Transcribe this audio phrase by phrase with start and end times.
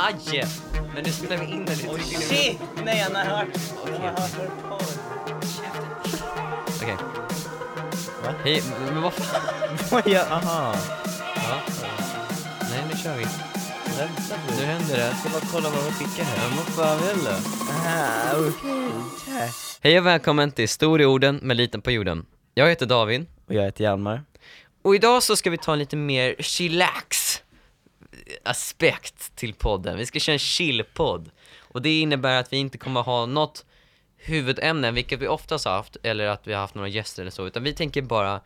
[0.00, 0.44] Aj!
[0.94, 1.88] Men nu spelar vi in det lite.
[1.88, 2.58] Oh shit!
[2.84, 3.48] Nej, han har hört.
[3.84, 3.98] Han Okej.
[4.06, 4.98] har hört vår podd.
[6.76, 6.96] Okej.
[8.24, 8.34] Va?
[8.44, 9.40] Hej, men vad fan?
[9.90, 10.26] Vad gör...
[10.32, 10.74] Aha.
[11.36, 11.60] Ja.
[12.70, 13.24] Nej, nu kör vi.
[13.98, 14.64] Vänta Nu du.
[14.64, 15.06] händer det.
[15.06, 16.36] Jag ska bara kolla vad vi skickar här.
[16.36, 17.30] Ja, vad fan vill du?
[17.88, 19.50] Ah, okej.
[19.82, 22.26] Hej och välkommen till Stor i orden med liten på jorden.
[22.54, 23.26] Jag heter David.
[23.48, 24.22] Och jag heter Hjalmar.
[24.82, 27.27] Och idag så ska vi ta en lite mer chillax
[28.42, 29.96] aspekt till podden.
[29.98, 31.30] Vi ska köra en chill-podd.
[31.60, 33.64] Och det innebär att vi inte kommer ha något
[34.16, 37.46] huvudämne, vilket vi oftast har haft, eller att vi har haft några gäster eller så,
[37.46, 38.40] utan vi tänker bara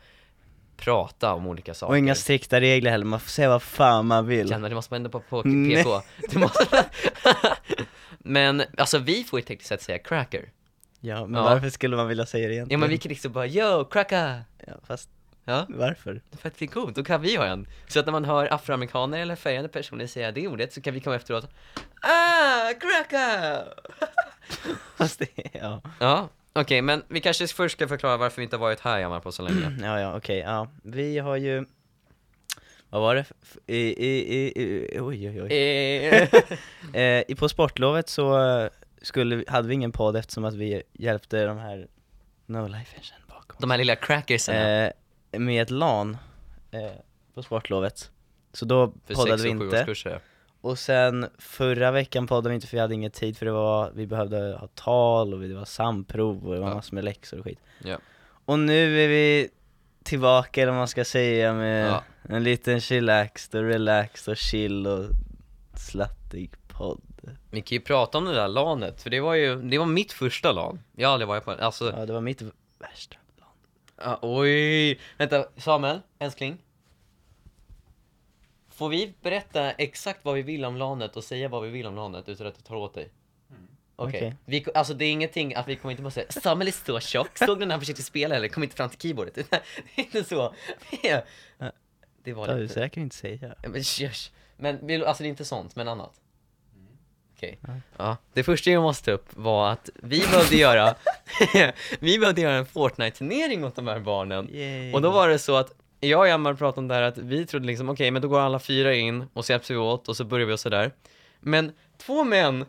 [0.77, 1.91] prata om olika saker.
[1.91, 4.49] Och inga strikta regler heller, man får säga vad fan man vill.
[4.49, 5.43] Janne, det måste man ändå på, på.
[5.43, 6.01] PK.
[6.39, 6.85] Måste...
[8.19, 10.49] men alltså vi får ju tekniskt sett säga cracker.
[10.99, 11.49] Ja, men Ja.
[11.49, 12.79] varför skulle man vilja säga det Ja egentligen?
[12.79, 14.43] men vi kan liksom bara yo, cracker!
[14.67, 15.09] Ja, fast
[15.45, 16.21] Ja, varför?
[16.37, 17.67] för att det är coolt, då kan vi ha en.
[17.87, 20.99] Så att när man hör afroamerikaner eller färgade personer säga det ordet så kan vi
[20.99, 21.49] komma efteråt
[22.01, 23.73] Ah, cracker!
[24.97, 25.81] Fast det, ja.
[25.99, 29.19] Ja, okej, men vi kanske först ska förklara varför vi inte har varit här Hjalmar
[29.19, 29.77] på så länge.
[29.87, 30.67] Ja, ja, okej, ja.
[30.83, 31.65] Vi har ju...
[32.89, 33.25] Vad var det?
[33.67, 35.53] I, i, i, i, oj, oj, oj.
[35.53, 36.29] Eh,
[36.93, 38.69] Eh, i- på sportlovet så eh,
[39.01, 41.87] skulle, hade vi ingen podd eftersom att vi hjälpte de här
[42.45, 44.55] No Life Engine bakom De här lilla crackersen.
[44.55, 44.91] eh,
[45.39, 46.17] med ett LAN
[46.71, 46.91] eh,
[47.33, 48.11] på sportlovet.
[48.53, 49.95] Så då för poddade vi inte.
[50.61, 53.91] Och sen förra veckan poddade vi inte för vi hade ingen tid för det var,
[53.95, 56.75] vi behövde ha tal och det var samprov och det var Ja.
[56.75, 57.59] massor med läxor och skit.
[57.83, 57.97] Ja.
[58.45, 59.49] Och nu är vi
[60.03, 62.03] tillbaka eller vad man ska säga med Ja.
[62.29, 65.05] en liten chillaxed och relaxed och chill och
[65.77, 67.01] slattig podd.
[67.51, 70.11] Vi kan ju prata om det där lanet, för det var ju, det var mitt
[70.11, 70.79] första lan.
[70.95, 72.41] Jag har aldrig varit på en, alltså, Ja, det var mitt
[72.79, 73.15] värsta.
[73.95, 76.57] Ah, oj, vänta, Samuel, älskling.
[78.69, 81.95] Får vi berätta exakt vad vi vill om lanet och säga vad vi vill om
[81.95, 83.09] lanet utan att du tar åt dig?
[83.95, 84.35] Okej, Okej.
[84.45, 87.37] Vi- alltså det är ingenting att vi kommer inte bara säga Samuel är så tjock,
[87.37, 89.35] såg du när han försökte spela eller kom inte fram till keyboardet?
[89.49, 89.51] Det
[89.95, 90.53] är inte så.
[91.01, 91.25] Det,
[92.23, 92.73] det var Ja, lite...
[92.73, 93.55] så jag kan inte säga.
[93.99, 94.09] Ja,
[94.57, 96.21] Men, men alltså det är inte sånt, men annat.
[97.43, 97.81] Okej.
[97.97, 98.17] Ja.
[98.33, 100.95] Det första jag måste ta upp var att vi behövde göra,
[101.99, 104.49] vi behövde göra en Fortnite-turnering åt de här barnen.
[104.53, 104.93] Yay.
[104.93, 107.45] Och då var det så att jag och Hjalmar pratade om det här att vi
[107.45, 110.17] trodde liksom, okej men då går alla fyra in och så hjälps vi åt och
[110.17, 110.91] så börjar vi och sådär.
[111.39, 112.65] Men två män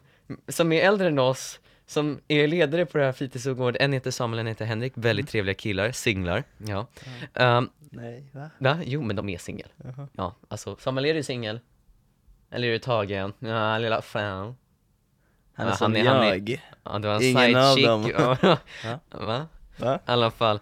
[0.48, 4.40] som är äldre än oss, som är ledare på det här fritidsgården, en heter Samuel,
[4.40, 6.86] en heter Henrik, väldigt trevliga killar, singlar, ja.
[7.34, 8.50] Ehm, Nej, va?
[8.58, 8.78] Va?
[8.84, 9.68] Jo, men de är singel.
[9.84, 10.08] Jaha.
[10.12, 11.60] Ja, alltså, Samuel, är du singel?
[12.50, 13.32] Eller är du tagen?
[13.38, 14.56] Ja, lilla fan.
[15.54, 16.60] Han är Ja, som han är- han är- jag.
[16.84, 18.10] Ja, det var en Ingen av dem.
[19.10, 19.46] Va?
[19.76, 19.94] Va?
[19.96, 20.60] I alla fall.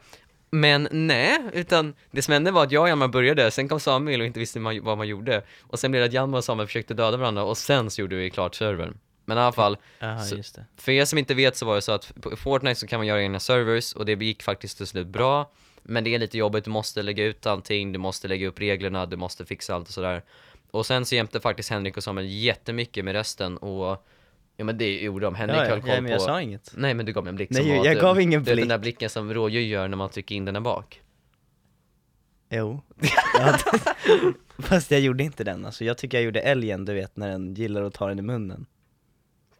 [0.51, 4.21] Men nej, utan det som hände var att jag och Hjalmar började, sen kom Samuel
[4.21, 5.43] och inte visste man- vad man gjorde.
[5.63, 8.17] Och sen blev det att Hjalmar och Samuel försökte döda varandra och sen så gjorde
[8.17, 8.99] vi klart servern.
[9.25, 10.37] Men i alla fall, Jaha, Så-
[10.77, 13.07] för er som inte vet så var det så att på Fortnite så kan man
[13.07, 15.51] göra egna servers och det gick faktiskt till slut bra.
[15.83, 19.07] Men det är lite jobbigt, du måste lägga ut allting, du måste lägga upp reglerna,
[19.07, 20.23] du måste fixa allt och sådär.
[20.71, 24.07] Och sen så jämte faktiskt Henrik och Samuel jättemycket med resten och
[24.57, 26.73] Ja men det gjorde de, Henrik Ja, höll koll ja, men på jag sa inget.
[26.77, 28.53] Nej men du gav mig en blick Nej, som var jag gav eh, ingen du
[28.53, 28.59] blick.
[28.63, 31.01] den där blicken som rådjur gör när man trycker in den där bak
[32.51, 32.81] Jo.
[33.39, 33.59] Ja,
[34.59, 37.55] Fast jag gjorde inte den, alltså jag tycker jag gjorde älgen, du vet när den
[37.55, 38.67] gillar att ta den i munnen.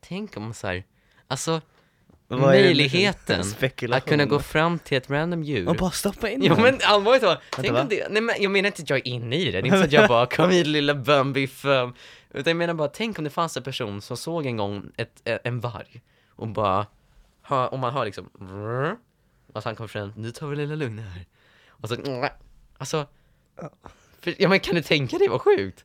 [0.01, 0.85] Tänk om så här,
[1.27, 3.45] alltså Vad är det för möjligheten
[3.93, 5.69] att kunna gå fram till ett random djur.
[5.69, 8.67] Och bara stoppa in Jo men allvarligt talat, tänk om det, nej men jag menar
[8.67, 10.51] inte att jag är inne i det, det är inte så att jag bara kom
[10.51, 11.65] hit lilla Bambiff
[12.35, 15.23] Utan jag menar bara, tänk om det fanns en person som såg en gång ett,
[15.25, 16.87] en varg Och bara,
[17.43, 18.29] hör, om man hör liksom
[19.53, 21.27] Och han kommer fram, nu tar vi det lilla lugna här.
[21.69, 21.97] Och så,
[22.79, 23.07] alltså
[24.21, 25.29] för, Ja men kan du tänka dig?
[25.29, 25.85] Vad sjukt?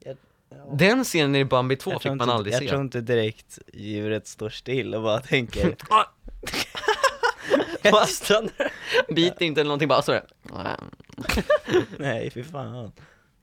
[0.73, 2.67] Den scenen i Bambi 2 jag fick man aldrig jag se.
[2.69, 6.03] tror inte direkt djuret står still och bara tänker Ah!
[7.91, 8.71] Bara stannar,
[9.13, 10.25] biter inte eller någonting, bara så där.
[11.97, 12.91] Nej fy fan.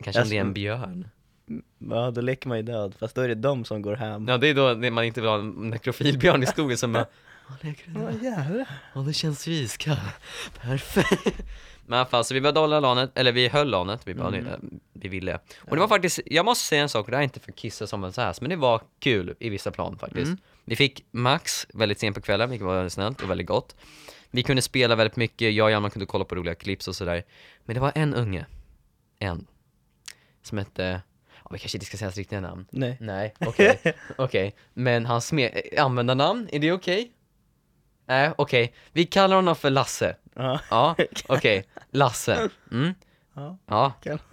[0.05, 1.09] Kanske om det är en björn.
[1.91, 4.29] Ja då leker man ju död, fast då är det de som går hem.
[4.29, 7.07] Ja det är då när man inte vill ha en nekrofilbjörn i skogen som bara
[7.49, 8.21] "Åh, leker du Vad där?
[8.31, 8.67] jävlar.
[8.95, 10.01] Åh det känns ju iskallt,
[10.61, 11.43] perfekt
[11.87, 14.29] Men i alla fall, så vi var dollar lanet, eller vi höll lanet, vi, bara,
[14.37, 14.81] Mm.
[14.93, 17.25] vi ville Och det var faktiskt, jag måste säga en sak, och det här är
[17.25, 19.99] inte för att kissa som en så här, men det var kul i vissa plan
[19.99, 20.39] faktiskt Mm.
[20.65, 23.77] Vi fick max väldigt sent på kvällen, vilket var snällt och väldigt gott
[24.31, 27.23] Vi kunde spela väldigt mycket, jag och Hjalmar kunde kolla på roliga clips och sådär
[27.65, 28.47] Men det var en unge,
[29.19, 29.47] en,
[30.43, 31.01] som hette,
[31.45, 33.81] ja vi kanske inte ska säga hans riktiga namn Nej Nej, okej,
[34.19, 34.55] okej.
[34.75, 35.33] Men hans
[35.79, 37.13] användarnamn, är det okej?
[38.07, 38.75] Nej, okej.
[38.93, 40.17] Vi kallar honom för Lasse.
[40.35, 40.97] Ja, Ja,
[41.29, 41.65] okej.
[41.91, 42.49] Lasse.
[42.73, 42.95] Mm.
[43.67, 43.93] Ja,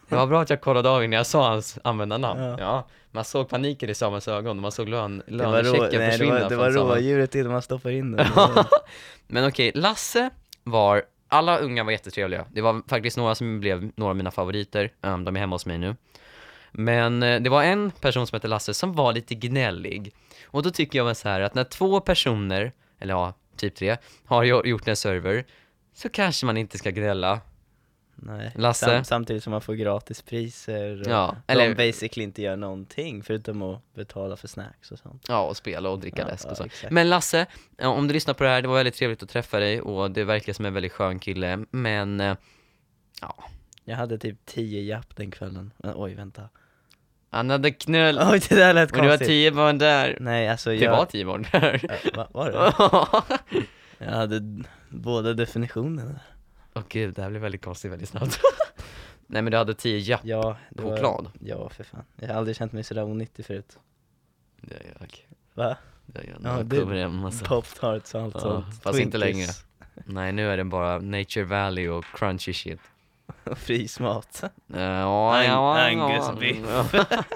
[0.10, 2.42] det var bra att jag kollade av innan jag sa hans användarnamn.
[2.42, 2.56] Ja.
[2.60, 2.88] Ja.
[3.12, 6.08] man såg paniken i Samuels ögon och man såg lön, det var, rå, lönechecken nej,
[6.08, 6.96] det försvinna var, det var från Samuel.
[6.98, 8.28] rådjuret innan man stoppar in den.
[9.28, 10.30] Men okej, Lasse
[10.64, 12.46] var, alla unga var jättetrevliga.
[12.52, 15.66] Det var faktiskt några som blev några av mina favoriter, Ehm, de är hemma hos
[15.66, 15.96] mig nu.
[16.72, 20.14] Men eh, det var en person som hette Lasse som var lite gnällig.
[20.48, 23.98] Och då tycker jag väl så här att när två personer, eller ja, typ tre,
[24.26, 25.46] har gjo- gjort en server,
[25.94, 27.42] så kanske man inte ska gnälla.
[28.16, 28.52] Nej.
[28.56, 28.86] Lasse?
[28.86, 33.62] Sam, samtidigt som man får gratispriser och Ja, de eller- basically inte gör någonting förutom
[33.62, 35.26] att betala för snacks och sånt.
[35.28, 36.64] Ja, och spela och dricka Ja, läsk och ja, så.
[36.64, 36.92] exakt.
[36.94, 37.46] Men Lasse,
[37.78, 40.12] ja, om du lyssnar på det här, det var väldigt trevligt att träffa dig och
[40.12, 42.36] det verkar som en väldigt skön kille, men eh,
[43.84, 45.74] Jag hade typ 10 japp den kvällen.
[45.78, 46.50] Men, oj, vänta.
[47.32, 49.28] Han hade knull Oj, det där lät och det var konstigt.
[49.28, 50.18] tio barn där.
[50.20, 50.92] Nej, alltså Det jag...
[50.98, 51.82] var tio barn där.
[52.06, 53.64] Äh, va, var det?
[54.06, 56.20] Jag hade d- båda definitionerna.
[56.74, 58.40] Åh gud, det här blev väldigt konstigt väldigt snabbt.
[59.28, 60.22] Nej men du hade tio japp.
[60.24, 60.92] Ja, det var...
[60.98, 61.32] Choklad.
[61.40, 62.04] Ja, för fan.
[62.16, 63.78] Jag har aldrig känt mig sådär onyttig förut.
[64.62, 65.08] Det gör jag.
[65.66, 65.78] Va?
[66.06, 66.42] Det gör jag.
[66.44, 67.08] Ja, Ja, det- det...
[67.10, 67.46] Massa.
[67.46, 68.82] Pop-tarts och allt Ja, sånt.
[68.84, 69.66] fast inte Twinkies.
[70.06, 72.80] Nej, nu är det bara Nature Valley och crunchy shit.
[73.44, 74.44] Och frysmat.
[74.44, 76.36] Uh, ja, Ang- ja, Angus ja.
[76.40, 77.06] beef.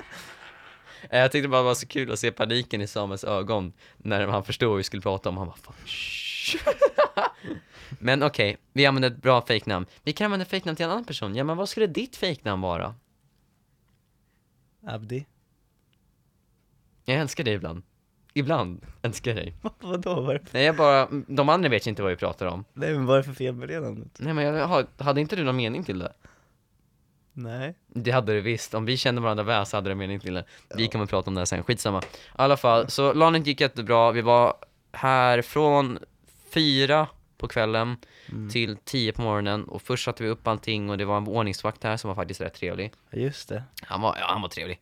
[1.10, 4.28] Eh, Jag tyckte bara det var så kul att se paniken i Samuels ögon när
[4.28, 5.38] han förstod vad vi skulle prata om.
[5.38, 6.58] Han bara fan, shh.
[7.90, 9.86] Men okej, vi använder ett bra fejknamn.
[10.04, 11.36] Vi kan använda fejknamn till en annan person.
[11.36, 12.96] Ja, men vad skulle ditt fejknamn vara?
[14.88, 15.26] Abdi?
[17.06, 17.84] Jag älskar dig ibland.
[18.38, 19.54] Ibland älskar jag dig.
[19.80, 20.22] Vadå?
[20.22, 20.40] Var det...
[20.52, 22.66] Nej, jag bara, de andra vet ju inte vad vi pratar om.
[22.74, 24.18] Nej men vad är det för fel med det namnet?
[24.18, 26.14] Nej, men jag har, hade inte du någon mening till det?
[27.34, 27.76] Nej.
[27.88, 30.34] Det hade du visst, om vi kände varandra väl så hade du en mening till
[30.34, 30.46] det.
[30.76, 32.02] Vi kommer prata om det här sen, skitsamma.
[32.02, 32.06] I
[32.36, 34.54] alla fall, så lanet gick jättebra, vi var
[34.92, 36.00] här från
[36.54, 37.08] fyra
[37.48, 37.98] på kvällen
[38.32, 38.50] Mm.
[38.50, 41.84] till tio på morgonen och först satte vi upp allting och det var en ordningsvakt
[41.84, 42.92] här som var faktiskt rätt trevlig.
[43.12, 43.64] Just det.
[43.82, 44.80] Han var, ja han var trevlig.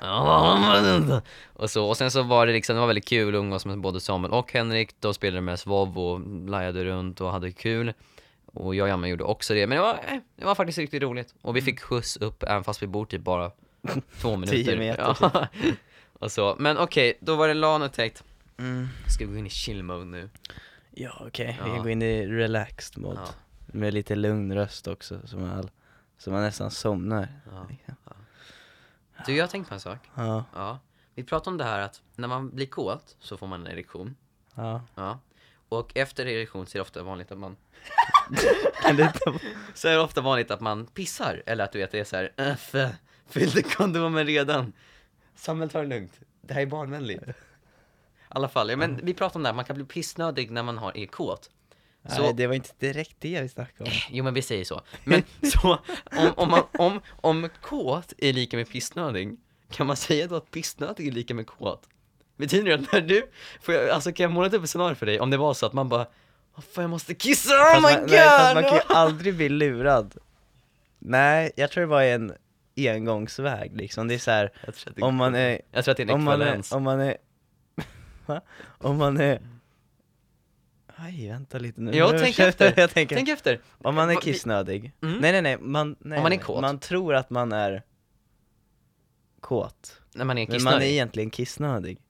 [0.00, 1.20] Fan.
[1.52, 3.80] Och så, och sen så var det liksom, det var väldigt kul att umgås med
[3.80, 7.92] både Samuel och Henrik, de spelade med SVOV och lajade runt och hade kul.
[8.46, 11.02] Och jag och Janne gjorde också det, men det var, eh, det var faktiskt riktigt
[11.02, 11.34] roligt.
[11.42, 13.50] Och vi fick skjuts upp även fast vi bor typ bara
[14.20, 14.62] två minuter.
[14.64, 15.46] Tio meter, Ja.
[16.12, 18.24] och så, men okej, då var det LAN täckt.
[18.58, 18.88] Mm.
[19.08, 20.30] Ska vi gå in i chill mode nu?
[20.90, 21.74] Ja okej, vi Ja.
[21.74, 23.20] kan gå in i relaxed mode.
[23.26, 23.32] Ja.
[23.66, 25.70] Med lite lugn röst också, så man,
[26.18, 27.28] så man nästan somnar.
[27.52, 27.66] Ja.
[29.26, 29.98] Du, jag har tänkt på en sak.
[30.14, 30.78] Ja, Ja.
[31.14, 34.16] Vi pratade om det här att när man blir kåt så får man en erektion.
[34.54, 34.82] ja.
[34.94, 35.18] Ja.
[35.68, 37.56] Och efter erektion så är det ofta vanligt att man
[38.82, 39.34] Kan du ta
[39.74, 42.16] Så är det ofta vanligt att man pissar, eller att du vet det är så
[42.16, 42.74] här, Öff,
[43.26, 44.72] fyllde kondomen redan.
[45.34, 46.20] Samuel, ta det lugnt.
[46.40, 47.22] Det här är barnvänligt.
[48.32, 50.78] Alla fall, ja, men vi pratar om det här, man kan bli pissnödig när man
[50.78, 51.50] har, är kåt.
[52.08, 53.96] Så- Nej det var inte direkt det vi snackade om.
[54.10, 54.80] Jo men vi säger så.
[55.04, 55.22] Men
[55.52, 55.78] så,
[56.16, 59.36] om, om, man, om, om kåt är lika med pissnödig,
[59.70, 61.88] kan man säga då att pissnödig är lika med kåt?
[62.36, 63.30] Betyder det att när du,
[63.62, 65.66] får jag, alltså kan jag måla upp ett scenario för dig, om det var så
[65.66, 66.06] att man bara
[66.56, 68.10] Åh fan jag måste kissa, oh Fast my man, god!
[68.10, 70.14] nej, fast man kan ju aldrig bli lurad.
[70.98, 72.32] Nej, jag tror det var en
[72.76, 74.08] engångsväg liksom.
[74.08, 76.02] Det är så här, jag tror att det, om man är, jag tror att det
[76.02, 77.16] är en om man är, om man är,
[78.78, 79.40] Om man är,
[80.96, 81.90] aj vänta lite nu.
[81.94, 82.74] Jo, Nu tänk efter.
[82.76, 83.60] Jag tänker, Tänk efter.
[83.78, 84.92] om man är kissnödig.
[85.02, 85.18] Mm.
[85.18, 86.60] Nej nej nej, man, nej, Om man är kåt.
[86.60, 87.82] man tror att man är
[89.40, 90.00] kåt.
[90.14, 90.92] När man är Men man är kissnödig.
[90.92, 92.00] egentligen kissnödig.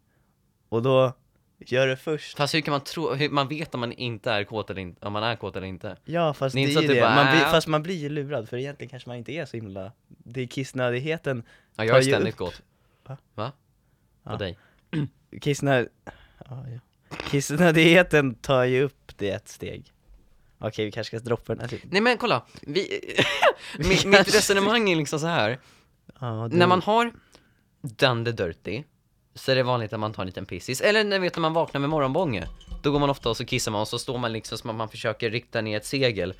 [0.69, 1.13] Och då,
[1.59, 2.37] gör det först.
[2.37, 5.07] Fast hur kan man tro, hur, man vet om man inte är kåt eller inte,
[5.07, 5.97] om man är kåt eller inte.
[6.05, 7.67] Ja fast Det det är är, inte så ju det, bara, man blir, "Äh." fast
[7.67, 11.43] man blir ju lurad för egentligen kanske man inte är så himla Det är kissnödigheten,
[11.77, 12.39] Ja, jag är ständigt upp.
[12.39, 12.63] kåt.
[13.07, 13.17] Va?
[13.35, 13.53] Va?
[14.23, 14.33] Ja.
[14.33, 14.59] Och dig.
[15.41, 15.89] kissnöd...
[16.49, 16.81] Ja, ja.
[17.31, 19.93] Kissnödigheten tar ju upp det ett steg
[20.61, 21.89] Okej vi kanske ska droppa den här lite.
[21.91, 23.01] Nej men kolla, vi,
[23.79, 25.59] mitt, mitt resonemang är liksom så här.
[26.21, 26.57] ja, du...
[26.57, 27.13] när man har
[27.81, 28.83] done the dirty,
[29.35, 30.81] så är det vanligt att man tar en liten pissis.
[30.81, 32.47] Eller när vet när man vaknar med morgonbånge,
[32.83, 34.77] då går man ofta och så kissar man och så står man liksom som att
[34.77, 36.35] man försöker rikta ner ett segel.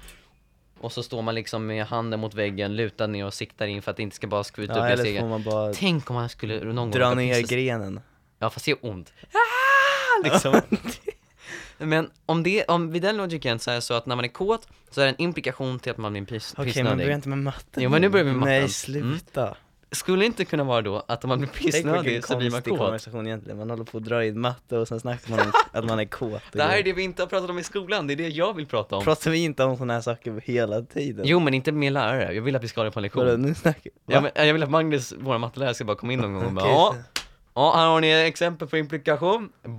[0.81, 3.91] Och så står man liksom med handen mot väggen, lutad ner och siktar in för
[3.91, 5.29] att det inte ska bara skvuta Ja upp segeln.
[5.29, 8.01] man bara Tänk om man skulle någon gång dra ner grenen
[8.43, 9.13] Ja fast det gör ont.
[9.33, 10.61] Ah, liksom.
[11.79, 14.29] Men om det, om vid den logiken så är det så att när man är
[14.29, 16.99] kåt så är det en implikation till att man blir piss, Okej men pissnödig.
[17.07, 18.49] börja inte med matten Jo, men nu börjar vi med matten.
[18.49, 19.19] Nej Mm.
[19.19, 19.57] sluta
[19.93, 22.79] Skulle det inte kunna vara då att om man blir pissnödig så blir man kåt?
[22.79, 25.85] konversation egentligen, man håller på att dra in matte och sen snackar man om att
[25.85, 28.15] man är kåt Det här är det vi inte har pratat om i skolan, det
[28.15, 29.05] är det jag vill prata om.
[29.05, 31.25] Pratar vi inte om sådana här saker hela tiden?
[31.29, 33.25] Jo men inte med lärare, jag vill att vi ska ha det på en Vadå,
[33.25, 33.43] lektion.
[33.43, 34.15] nu snackar va?
[34.15, 36.53] Ja, men, jag vill att Magnus, vår mattelärare, ska bara komma in någon gång och
[36.53, 37.20] bara Okej, ja, så-
[37.61, 39.53] ja, här har ni exempel på implikation.
[39.65, 39.73] In,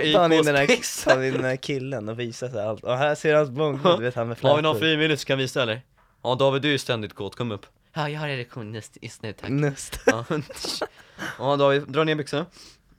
[0.00, 2.96] i ta in den här, ta in den här killen och visa sig allt, och
[2.96, 5.26] här ser hans bång ut, du vet han med Har vi någon flätor frivillig som
[5.26, 5.80] kan visa eller?
[6.22, 7.66] Ja David du är ständigt kåt, kom upp.
[7.94, 9.50] Ja jag har erektion just, just nu tack.
[9.50, 10.00] Nust.
[10.06, 10.24] Ja.
[11.38, 12.46] ja David, dra ner byxorna.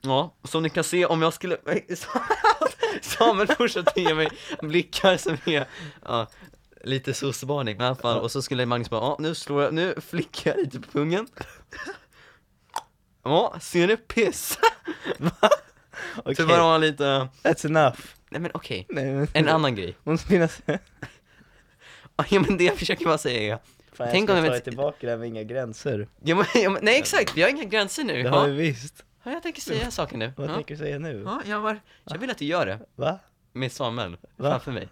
[0.00, 1.56] Ja, som ni kan se om jag skulle,
[3.02, 4.28] Samuel fortsätter ge mig
[4.60, 5.66] blickar som är,
[6.04, 6.26] ja,
[6.84, 9.74] lite sossvarning, men i alla fall, och så skulle Magnus bara, ja nu slår jag,
[9.74, 11.26] nu flickar jag lite på pungen.
[13.26, 14.58] Ja, ni piss?
[16.16, 17.98] Okej, Tyvärr har han lite, that's enough.
[18.30, 19.96] nej men okej, Nej, men, en annan grej.
[20.04, 20.60] Hon finnas...
[22.30, 23.58] Ja men det jag försöker bara säga är,
[23.92, 26.08] Fan, Tänk jag om ska jag ta vet- tillbaka det här med inga gränser.
[26.24, 28.22] ja, men, ja, men, nej exakt, vi har inga gränser nu.
[28.22, 29.04] Det har Ja, vi visst.
[29.22, 30.32] ja jag tänker säga saker nu.
[30.36, 31.22] Vad Ja, tänker du säga nu?
[31.26, 32.78] ja jag, var, jag vill att du gör det.
[32.94, 33.18] Va?
[33.52, 34.50] med Samuel Va?
[34.50, 34.88] framför mig.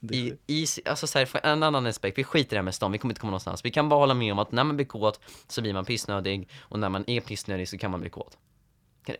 [0.00, 2.62] Det- I, i, alltså så här, för en annan aspekt, vi skiter i det här
[2.62, 3.64] med stan, vi kommer inte komma någonstans.
[3.64, 6.48] Vi kan bara hålla med om att när man blir kåt så blir man pissnödig
[6.60, 8.38] och när man är pissnödig så kan man bli kåt.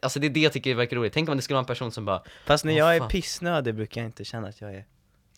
[0.02, 1.12] Alltså det är det jag tycker verkar roligt.
[1.12, 3.08] Tänk om det skulle vara en person som bara, Fast när jag är fan.
[3.08, 4.87] pissnödig brukar jag inte känna att jag är.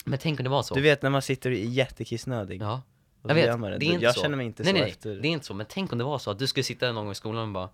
[0.04, 0.75] men tänk om det var så.
[0.75, 2.62] Du vet när man sitter är jättekissnödig.
[2.62, 2.82] Ja.
[3.23, 4.20] Jag vet, man det är inte jag så.
[4.20, 5.11] känner mig inte nej, så nej, efter.
[5.11, 7.04] det är inte så, men tänk om det var så att du skulle sitta någon
[7.04, 7.68] gång i skolan och bara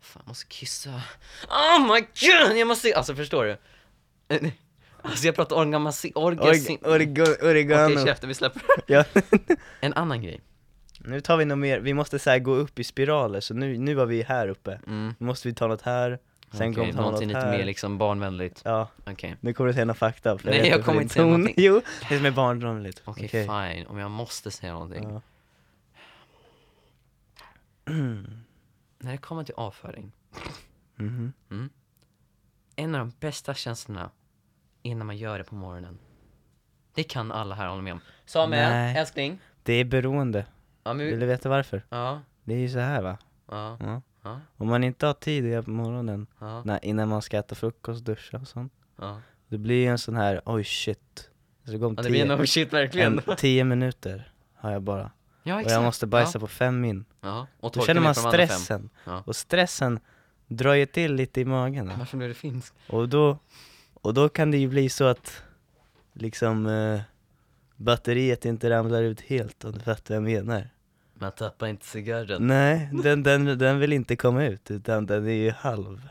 [0.00, 0.90] Fan, jag måste kissa.
[1.48, 3.56] Oh my god, jag måste, alltså förstår du?
[5.06, 6.72] Alltså jag pratar orgamasi, orgasm.
[6.72, 7.92] Org- orgo- oregano.
[7.94, 8.62] Okej käften, vi släpper.
[8.86, 9.04] ja.
[9.80, 10.40] En annan grej.
[11.00, 13.78] Nu tar vi något mer, vi måste så här gå upp i spiraler, så nu,
[13.78, 14.80] nu var vi här uppe.
[14.86, 15.14] Mm.
[15.18, 16.18] Nu måste vi ta något här,
[16.50, 17.58] sen Okej, kommer vi ta något någonting lite här.
[17.58, 18.62] mer liksom barnvänligt.
[18.64, 19.36] Ja, Okej.
[19.40, 20.38] nu kommer du säga något fakta.
[20.38, 21.54] för Nej, jag på kommer inte säga någonting.
[21.58, 23.02] Jo, det som är barnvänligt.
[23.04, 23.42] Okej, Okej.
[23.74, 23.86] fine.
[23.86, 25.08] Om jag måste säga någonting.
[25.10, 25.20] Ja.
[28.98, 30.12] När det kommer till avföring.
[30.96, 31.32] Mhm.
[32.76, 34.10] En av de bästa känslorna
[34.94, 35.98] när man gör det på morgonen.
[36.94, 38.00] Det kan alla här hålla med om.
[38.26, 38.96] Samuel, Nej.
[38.96, 39.38] älskling.
[39.62, 40.46] Det är beroende.
[40.84, 41.82] Ja, men, Vill du veta varför?
[41.88, 43.18] ja, Det är ju så här va?
[43.50, 44.02] ja, Ja.
[44.22, 47.38] ja, Om man inte har tid att göra på morgonen, ja, när, innan man ska
[47.38, 48.72] äta frukost, duscha och sånt.
[48.98, 49.20] ja.
[49.48, 51.30] Det blir ju en sån här, oj shit.
[51.64, 53.20] Så går om ja det blir tio, en shit verkligen.
[53.26, 55.10] en, tio minuter har jag bara.
[55.42, 55.74] Ja, Och exakt.
[55.74, 57.04] jag måste bajsa på fem min.
[57.20, 58.90] Ja, och Då känner ner man stressen.
[59.04, 59.22] Ja.
[59.26, 60.00] Och stressen
[60.46, 61.88] drar ju till lite i magen.
[61.88, 61.94] va?
[61.98, 62.74] Varför blev det finsk?
[62.88, 63.38] Och då,
[64.06, 65.42] och då kan det ju bli så att
[66.12, 67.00] liksom eh,
[67.76, 70.68] batteriet inte ramlar ut helt om du fattar vad jag menar.
[71.14, 72.46] Man tappar inte cigarren.
[72.46, 76.08] Nej, den, den, den vill inte komma ut utan den är ju halv.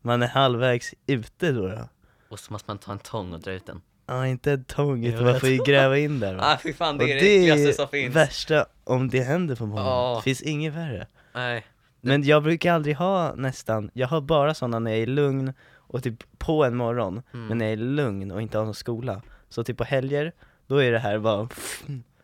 [0.00, 1.68] Man är halvvägs ute då.
[1.68, 1.88] då.
[2.28, 3.80] Och så måste man ta en tång och dra ut den.
[4.06, 6.34] Ja, inte en tång utan man får ju gräva in där.
[6.40, 8.16] Ah, fy fan, det och är det äckligaste som finns.
[8.16, 9.92] värsta om det händer på morgonen.
[9.92, 10.16] Ja.
[10.16, 11.06] Det finns inget värre.
[11.34, 11.66] Nej.
[12.00, 15.52] Men jag brukar aldrig ha nästan, jag har bara sådana när jag är lugn
[15.92, 17.46] och typ på en morgon, Mm.
[17.46, 19.22] men när jag är lugn och inte har någon skola.
[19.48, 20.32] Så typ på helger,
[20.66, 21.48] då är det här bara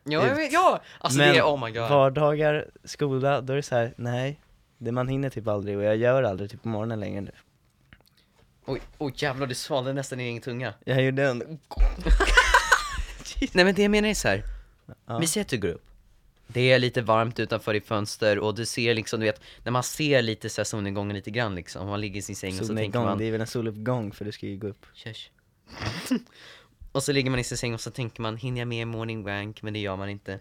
[0.04, 0.52] Ja, Ut.
[0.52, 0.80] ja!
[0.98, 1.90] Alltså Men det är, oh my god.
[1.90, 4.40] vardagar, skola, då är det så här: nej,
[4.78, 7.30] det man hinner typ aldrig och jag gör aldrig typ på morgonen längre nu.
[8.66, 10.74] Oj, oj jävlar, du svalde nästan i din tunga.
[10.84, 11.38] Jag gjorde en,
[13.52, 14.42] Nej men det jag menar är så här.
[15.06, 15.18] Ja.
[15.18, 15.87] vi ser att du går upp.
[16.52, 19.82] Det är lite varmt utanför ditt fönster och du ser liksom, du vet, när man
[19.82, 22.74] ser lite så här solnedgången lite grann liksom, man ligger i sin säng och så
[22.74, 24.86] tänker man, det är väl en soluppgång för du ska ju gå upp.
[24.94, 25.30] Tjörs.
[26.92, 29.22] och så ligger man i sin säng och så tänker man, hinner jag med morning
[29.22, 29.62] wank?
[29.62, 30.40] Men det gör man inte.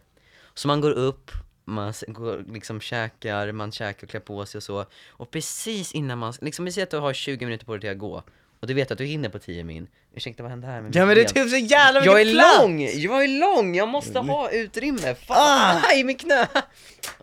[0.53, 1.31] Så man går upp,
[1.65, 4.85] man går, liksom käkar, man käkar och klär på sig och så.
[5.07, 7.89] Och precis innan man, liksom vi säger att du har 20 minuter på dig till
[7.89, 8.23] att gå.
[8.59, 9.87] Och du vet att du hinner på 10 min.
[10.15, 11.43] Ursäkta vad hände här med Ja men det är ben?
[11.43, 12.59] typ så jävla Jag mycket är plats!
[12.61, 12.81] lång!
[12.81, 13.75] Jag är lång!
[13.75, 15.15] Jag måste ha utrymme!
[15.15, 15.37] Fan!
[15.77, 15.81] Ah!
[15.89, 16.47] Aj, min knä!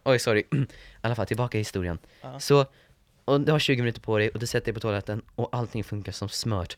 [0.05, 0.41] Oj, sorry.
[0.53, 0.67] I
[1.01, 1.99] alla fall, tillbaka i historien.
[2.39, 2.67] Så,
[3.25, 5.85] och du har 20 minuter på dig och du sätter dig på toaletten och allting
[5.85, 6.77] funkar som smört.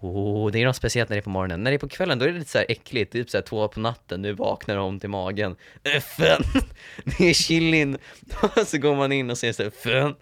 [0.00, 1.62] Oh, det är något speciellt när det är på morgonen.
[1.62, 3.42] När det är på kvällen då är det lite så här äckligt, typ så här
[3.42, 5.56] två på natten, du vaknar om till magen.
[5.84, 6.42] FN!
[7.18, 7.98] Det är chilin!
[8.66, 10.14] så går man in och säger så här, FN!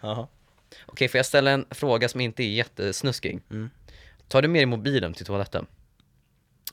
[0.00, 0.26] Jaha.
[0.88, 3.40] Okej, får jag ställa en fråga som inte är jättesnuskig?
[3.50, 3.70] Mm.
[4.28, 5.66] Tar du med dig mobilen till toaletten?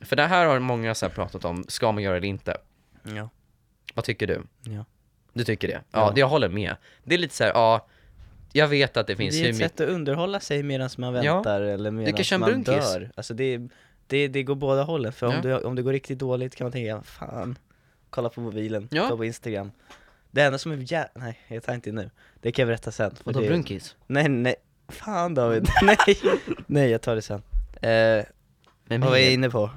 [0.02, 2.58] För det här har många så här pratat om, ska man göra det inte?
[3.04, 3.30] Ja.
[3.94, 4.44] Vad tycker du?
[4.62, 4.86] Ja.
[5.34, 5.74] Du tycker det?
[5.92, 6.12] Ja, Ja.
[6.16, 6.76] det jag håller med.
[7.04, 7.88] Det är lite så här, ja,
[8.54, 11.36] jag vet att det finns Det är ett sätt att underhålla sig medan man Ja.
[11.36, 12.94] väntar eller medan man brunkis.
[12.94, 13.12] dör.
[13.16, 13.62] Alltså det,
[14.08, 15.36] det, det går båda hållen, för Ja.
[15.36, 17.58] om, du, om det går riktigt dåligt kan man tänka, fan,
[18.10, 19.04] kolla på mobilen, Ja.
[19.04, 19.72] kolla på Instagram.
[20.36, 21.08] Det enda som är jä...
[21.16, 22.10] nej jag tar inte nu,
[22.42, 23.16] det kan jag berätta sen.
[23.24, 23.48] Vadå, det...
[23.48, 23.96] brunkis?
[24.08, 24.56] Nej nej,
[24.88, 25.98] fan David, nej,
[26.68, 27.42] nej jag tar det sen.
[27.82, 28.26] Eh,
[28.88, 29.70] vad var jag inne på?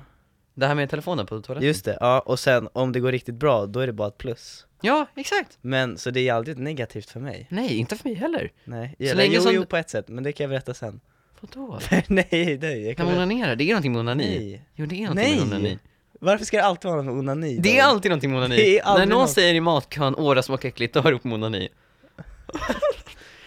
[0.55, 1.67] Det här med telefonen på toaletten?
[1.69, 4.19] Just det, ja och sen om det går riktigt bra, då är det bara ett
[4.19, 4.67] plus.
[4.81, 5.59] Ja, exakt!
[5.61, 7.47] Men, så det är aldrig negativt för mig.
[7.51, 8.53] Nej, inte för mig heller.
[8.65, 11.01] Nej, Så länge jo, som- jo på ett sätt, men det kan jag berätta sen.
[11.41, 11.79] Vadå?
[12.09, 14.25] nej, nej, jag När kan man onanerar, det är någonting med onani.
[14.25, 14.63] Nej.
[14.75, 15.79] Jo, det är någonting med onani.
[16.19, 17.59] Varför ska det alltid vara något med onani?
[17.59, 18.57] Det är alltid någonting med onani.
[18.57, 19.31] Det är När aldrig någon något.
[19.31, 21.69] säger i matkön, åh det smakar äckligt, då har du upp med onani.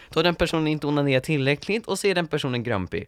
[0.10, 3.06] Då har den personen inte onanerat tillräckligt och så är den personen grumpy.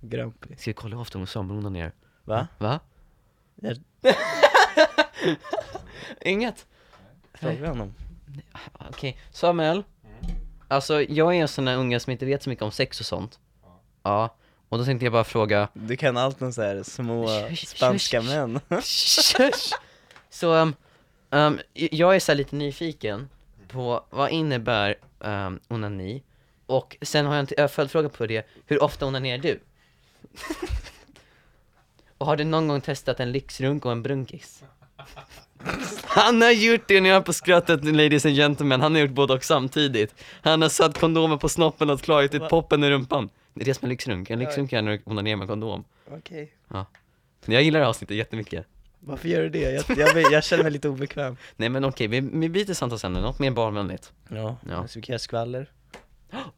[0.00, 0.56] Grumpy.
[0.56, 1.92] Ska vi kolla hur ofta hon Samuel onanerar?
[2.24, 2.46] Va?
[2.58, 2.80] Va?
[3.54, 3.76] Jag...
[6.20, 6.66] Inget?
[7.34, 7.94] Fråga honom.
[8.90, 9.84] Okej, Samuel.
[10.68, 13.06] Alltså jag är en sån där unge som inte vet så mycket om sex och
[13.06, 13.38] sånt.
[14.02, 14.36] Ja.
[14.70, 18.60] Och då tänkte jag bara fråga, Du kan allt om så här små spanska män.
[20.30, 20.74] Så, um,
[21.30, 23.28] um, jag är så lite nyfiken
[23.68, 26.22] på vad innebär um, onani?
[26.66, 29.60] Och sen har jag en följdfråga på det, hur ofta onanerar du?
[32.18, 34.62] och har du någon gång testat en lyxrunk och en brunkis?
[36.04, 39.32] Han har gjort det, ni har på skrattet ladies and gentlemen, han har gjort både
[39.32, 43.30] och samtidigt Han har satt kondomen på snoppen och klarat ut poppen i rumpan
[43.64, 46.52] Det är som är lyxrunk, en lyxrunk är när du onanerar med kondom Okej.
[47.46, 48.66] Jag gillar det här avsnittet jättemycket
[49.00, 49.70] Varför gör du det?
[49.88, 51.36] Jag, jag, jag känner mig lite obekväm.
[51.56, 54.88] Nej men okej, vi, vi byter samtalsämne, något mer barnvänligt Ja, Ja.
[54.88, 55.70] så vi kan göra skvaller.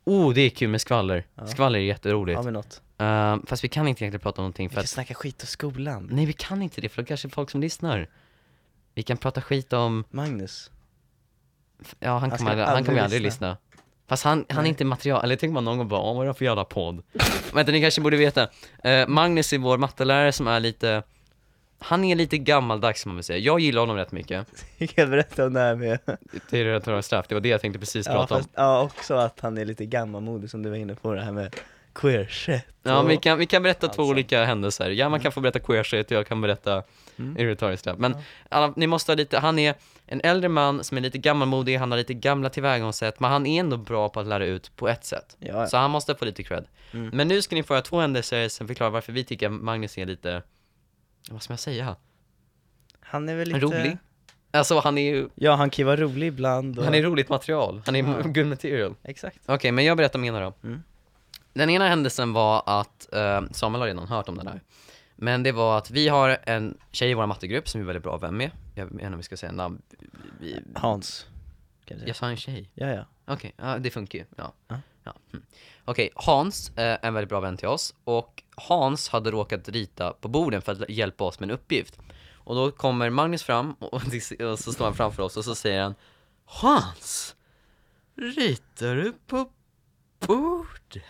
[0.05, 1.47] Oh, det är kul med skvaller, Ja.
[1.47, 2.83] skvaller är jätteroligt Har vi något?
[3.01, 5.43] uh, Fast vi kan inte egentligen prata om någonting Vi för kan att snacka skit
[5.43, 6.09] om skolan.
[6.13, 8.09] Nej vi kan inte det, för då kanske folk som lyssnar
[8.95, 10.71] Vi kan prata skit om, Magnus.
[12.01, 13.49] ja han, Han kommer aldrig, han kommer aldrig lyssna.
[13.51, 13.57] lyssna
[14.13, 16.29] Fast han, han är inte material, eller tänk man någon gång bara, åh vad är
[16.29, 17.03] det för jävla podd?
[17.55, 18.49] Vänta ni kanske borde veta,
[18.85, 21.03] Eh, Magnus är vår mattelärare som är lite
[21.79, 24.47] Han är lite gammaldags man vill säga, jag gillar honom rätt mycket.
[24.79, 25.99] Jag kan berätta om det här med
[26.51, 28.41] Det är rätt straff, det var det jag tänkte precis ja, prata om.
[28.41, 31.33] fast, ja, också att han är lite gammalmodig som du var inne på det här
[31.33, 31.57] med
[31.95, 34.03] queer shit Ja, vi kan, vi kan berätta två Alltså.
[34.03, 34.91] olika händelser.
[34.91, 36.83] Ja, man kan få berätta queer shit och jag kan berätta
[37.19, 37.37] Mm.
[37.39, 37.99] irritatorisk straff.
[37.99, 38.19] Men Ja.
[38.49, 39.75] alla, ni måste ha lite, han är
[40.07, 43.61] en äldre man som är lite gammalmodig, han har lite gamla tillvägagångssätt, men han är
[43.61, 45.37] ändå bra på att lära ut på ett sätt.
[45.39, 46.65] Ja, Så han måste få lite cred.
[46.93, 47.11] Mm.
[47.13, 50.07] Men nu ska ni få höra två händelser som förklarar varför vi tycker Magnus är
[50.07, 50.43] lite,
[51.31, 51.97] vad ska man säga?
[53.01, 53.97] han är väl lite Rolig?
[54.51, 56.85] Alltså han är ju, Ja, han kan ju vara rolig ibland och...
[56.85, 58.23] han är roligt material, han är Ja.
[58.25, 58.95] good material.
[59.03, 60.53] Exakt Okej, men jag berättar om ena då.
[60.65, 60.83] Mm.
[61.53, 64.61] Den ena händelsen var att, eh, Samuel har redan hört om den här.
[65.17, 68.03] Men det var att vi har en tjej i vår mattegrupp som vi är väldigt
[68.03, 68.51] bra vän med.
[68.75, 69.83] Jag vet inte om vi ska säga namn.
[70.41, 71.27] Vi, Hans
[71.85, 72.71] jag sa en tjej.
[72.75, 74.25] Ja, ja Okej, ja, det funkar ju.
[74.37, 74.53] Ja.
[74.69, 74.81] Ja.
[75.05, 75.15] ja.
[75.33, 75.45] Mm.
[75.85, 77.95] Okej, Hans eh, är en väldigt bra vän till oss.
[78.05, 81.99] Och Hans hade råkat rita på borden för att hjälpa oss med en uppgift.
[82.35, 85.83] Och då kommer Magnus fram och, och så står han framför oss och så säger
[85.83, 85.95] han
[86.45, 87.37] Hans!
[88.17, 89.51] Ritar du på
[90.27, 91.05] bordet?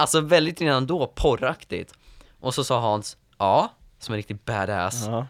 [0.00, 1.94] Alltså väldigt redan då porraktigt.
[2.40, 5.04] Och så sa Hans ja, som en riktig badass.
[5.06, 5.26] Ja,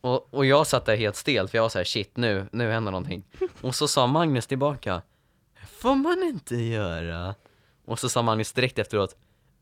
[0.00, 2.70] Och, och jag satt där helt stel för jag var så här: shit nu, nu
[2.70, 3.24] händer någonting.
[3.60, 5.02] Och så sa Magnus tillbaka,
[5.80, 7.34] får man inte göra.
[7.86, 9.16] Och så sa Magnus direkt efteråt,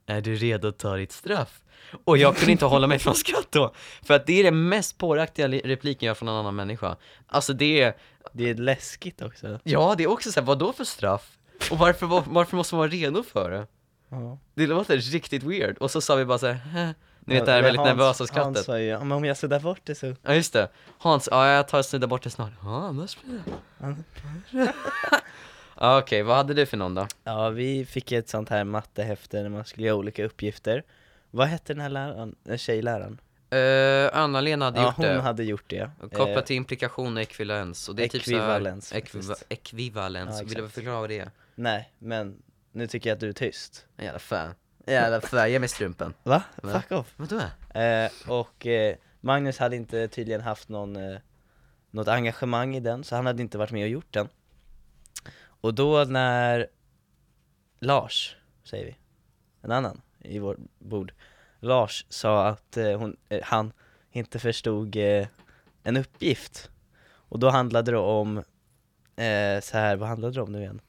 [0.06, 1.60] är du redo att ta ditt straff?
[2.04, 4.98] Och jag kunde inte hålla mig från skratt då, för att det är den mest
[4.98, 6.96] påraktiga li- repliken jag har från en annan människa.
[7.26, 7.96] Alltså det är,
[8.32, 11.38] det är läskigt också ja det är också såhär, vad då för straff?
[11.70, 13.66] Och varför, var- varför måste man vara redo för det?
[14.10, 14.38] Ja.
[14.54, 17.80] Det låter riktigt weird, och så sa vi bara såhär, ni vet det här väldigt
[17.80, 18.44] Hans- nervösa skrattet.
[18.54, 20.68] Hans sa ju, men om jag suddar bort det så Ja just det,
[20.98, 22.52] Hans, ja jag tar och snuddar bort det snart.
[22.62, 23.40] Ja annars blir
[23.78, 24.72] det
[25.74, 27.06] Okej, vad hade du för någon då?
[27.24, 30.82] Ja, vi fick ett sånt här mattehäfte när man skulle göra olika uppgifter
[31.30, 33.20] Vad hette den här läraren, äh, tjejläraren?
[33.54, 37.22] Uh, Anna-Lena hade ja, gjort hon det, hade gjort det kopplat Eh, till implikation och
[37.22, 39.46] ekvivalens, och det är typ Ekvivalens, så här, ekviva- faktiskt.
[39.52, 41.30] ekvivalens, Ja, vill du förklara vad det är?
[41.54, 44.54] Nej, men nu tycker jag att du är tyst jävla fan
[44.86, 46.42] Jävla fan, ge mig strumpen Va?
[46.62, 46.80] Va?
[46.80, 47.40] Fuck off Vadå?
[47.80, 51.18] eh, Och eh, Magnus hade inte tydligen haft någon, eh,
[51.90, 54.28] något engagemang i den, så han hade inte varit med och gjort den
[55.42, 56.66] Och då när
[57.80, 58.96] Lars, säger vi,
[59.62, 61.12] en annan i vårt bord
[61.60, 63.72] Lars sa att eh, hon, eh, han
[64.10, 65.26] inte förstod eh,
[65.82, 66.70] en uppgift
[67.12, 68.36] Och då handlade det om,
[69.16, 70.80] eh, så här, vad handlade det om nu igen?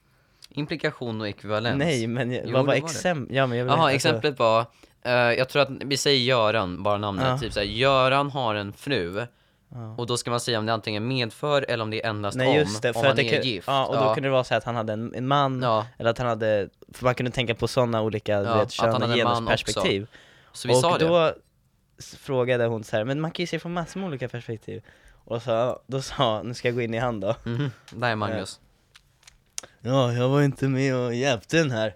[0.52, 1.78] Implikation och ekvivalens.
[1.80, 3.36] Nej men jag, Jo, vad var exempel?
[3.36, 4.66] Ja men jag vill Jaha, alltså- exemplet var,
[5.02, 7.38] eh, jag tror att vi säger Göran, bara namnet, Ja.
[7.38, 9.26] typ såhär, Göran har en fru
[9.74, 9.96] Ja.
[9.98, 12.48] Och då ska man säga om det antingen medför eller om det är endast Nej
[12.50, 13.68] om, just det, om för man att det är gift.
[13.68, 16.10] Ja, och då kunde det vara så att han hade en, en man, Ja, eller
[16.10, 19.14] att han hade, för man kunde tänka på sådana olika, Ja, vet, kön och man
[19.18, 20.08] genusperspektiv
[20.54, 21.08] så vi Och sa det.
[21.08, 21.34] då
[22.00, 24.82] s- frågade hon så här, men man kan ju se från massor med olika perspektiv.
[25.26, 27.36] Och så, då sa, nu ska jag gå in i han då.
[27.44, 28.60] Mhm, där är Magnus
[29.82, 31.96] Ja, jag var inte med och hjälpte den här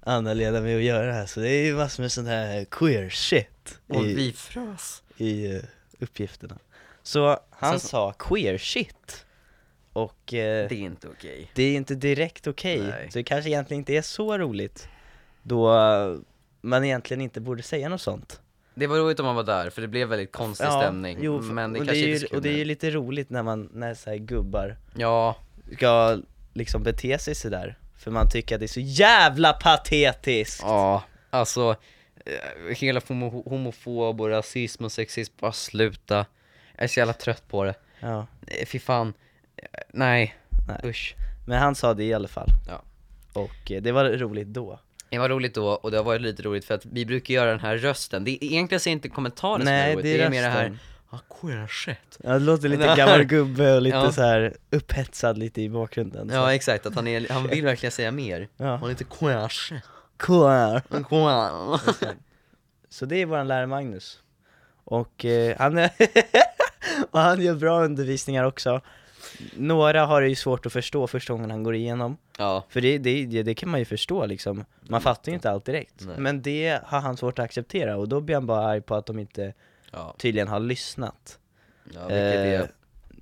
[0.00, 3.08] Anna-Lena med att göra det här, så det är ju massor med sån här queer
[3.10, 5.02] shit Och i, vi frös.
[5.16, 5.62] i eh,
[6.00, 6.58] uppgifterna.
[7.02, 9.26] Så han så- sa queer shit.
[9.92, 11.50] Och eh, Det är inte okej.
[11.54, 13.08] det är inte direkt okej, Nej.
[13.12, 14.88] så det kanske egentligen inte är så roligt
[15.42, 16.16] Då eh,
[16.60, 18.40] man egentligen inte borde säga något sånt.
[18.74, 21.18] Det var roligt om man var där, för det blev väldigt konstig stämning.
[21.20, 22.58] jo, Men det och, kanske det är inte ju, är så och det är ju
[22.58, 25.36] kul lite roligt när man, när så här gubbar Ja,
[25.76, 26.18] ska
[26.56, 30.62] liksom bete sig sådär För man tycker att det är så jävla patetiskt!
[30.62, 31.76] ja, alltså
[32.26, 36.26] eh, Hela homo homofob och rasism och sexism, bara sluta
[36.76, 37.74] Jag är så jävla trött på det.
[38.00, 39.12] Ja, Eh, Fy fan.
[39.56, 40.34] Eh, Nej,
[40.68, 40.90] Nej.
[40.90, 41.14] usch.
[41.46, 42.48] men han sa det i alla fall.
[42.68, 42.82] Ja.
[43.40, 44.80] Och det var roligt då.
[45.10, 47.50] Det var roligt då och det har varit lite roligt för att vi brukar göra
[47.50, 48.24] den här rösten.
[48.24, 50.30] Det är, egentligen så är inte kommentaren som är Nej, roligt, det är det är
[50.30, 50.78] mer det här.
[51.10, 52.18] Ah, queer shit.
[52.22, 54.12] Ja, det låter lite gammal gubbe och lite Ja.
[54.12, 56.30] så här upphetsad lite i bakgrunden.
[56.32, 58.48] Ja exakt, att han, är, han vill verkligen säga mer.
[58.56, 58.66] Ja.
[58.76, 59.82] Han är lite queer shit.
[60.18, 60.80] Cool.
[61.08, 61.80] Queer.
[62.88, 64.20] Så det är våran lärare Magnus.
[64.84, 65.90] Och eh, han är
[67.10, 68.80] och han gör bra undervisningar också.
[69.56, 72.16] Några har det ju svårt att förstå första gången han går igenom.
[72.38, 74.64] Ja, För det, det, det, det kan man ju förstå liksom.
[74.80, 75.94] Man fattar ju inte allt direkt.
[76.06, 76.14] Nej.
[76.18, 79.06] Men det har han svårt att acceptera och då blir han bara arg på att
[79.06, 79.52] de inte
[79.92, 81.38] ja, tydligen har lyssnat.
[81.94, 82.70] ja vilket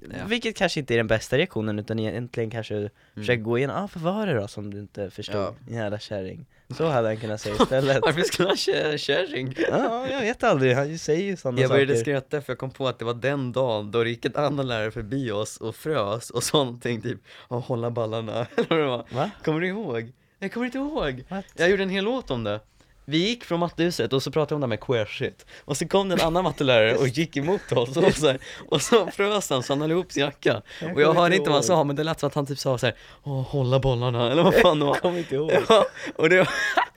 [0.09, 0.25] Eh, ja.
[0.29, 2.91] Vilket kanske inte är den bästa reaktionen utan egentligen kanske Mm.
[3.15, 5.37] försöka gå igenom, ah, vad var det då som du inte förstod?
[5.37, 5.55] Ja.
[5.69, 6.47] Jävla kärring.
[6.77, 7.99] Så hade han kunnat säga istället.
[8.03, 9.55] Varför skulle han köra kärring?
[9.71, 12.03] Ja, jag vet aldrig, han säger ju sådana Jag började saker.
[12.05, 14.67] skratta för jag kom på att det var den dagen då det gick ett annan
[14.69, 17.19] lärare förbi oss och frös och sa någonting typ
[17.51, 19.05] "Ja, hålla ballarna, eller vad det var.
[19.13, 19.31] Va?
[19.45, 20.13] Kommer du ihåg?
[20.39, 21.25] Jag kommer inte ihåg.
[21.29, 21.45] What?
[21.57, 22.61] Jag gjorde en hel låt om det.
[23.05, 25.47] Vi gick från mattehuset och så pratade om det här med queer shit.
[25.65, 28.39] Och så kom det en annan mattelärare och gick emot oss och så, här,
[28.69, 30.63] och så frös han så han höll ihop sin jacka.
[30.95, 32.79] Och jag hörde inte vad han sa men det lät som att han typ sa
[32.79, 34.95] så här, Åh, hålla bollarna eller vad fan det var.
[34.95, 35.53] Kommer inte ihåg.
[35.69, 35.87] Ja,
[36.17, 36.49] och det var,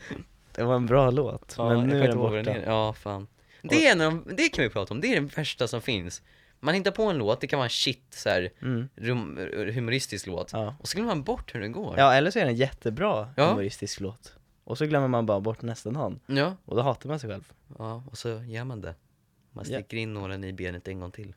[0.56, 2.36] Det var en bra låt, ja, men nu är den borta.
[2.36, 2.62] den.
[2.66, 3.28] Ja, fan.
[3.62, 6.22] Det, är en av, det kan vi prata om, det är det värsta som finns.
[6.60, 8.90] Man hittar på en låt, det kan vara en shit så här, Mm.
[8.96, 9.40] rum,
[9.74, 10.76] humoristisk låt, Ja.
[10.80, 11.96] och så glömmer man bort hur den går.
[11.98, 13.46] ja, eller så är det en jättebra Ja.
[13.50, 14.34] humoristisk låt.
[14.68, 16.20] Och så glömmer man bara bort nästa dagen.
[16.26, 17.52] Ja, Och då hatar man sig själv.
[17.80, 18.96] ja, och så gör man det.
[19.52, 19.78] Man Ja.
[19.80, 21.34] sticker in nålen i benet en gång till.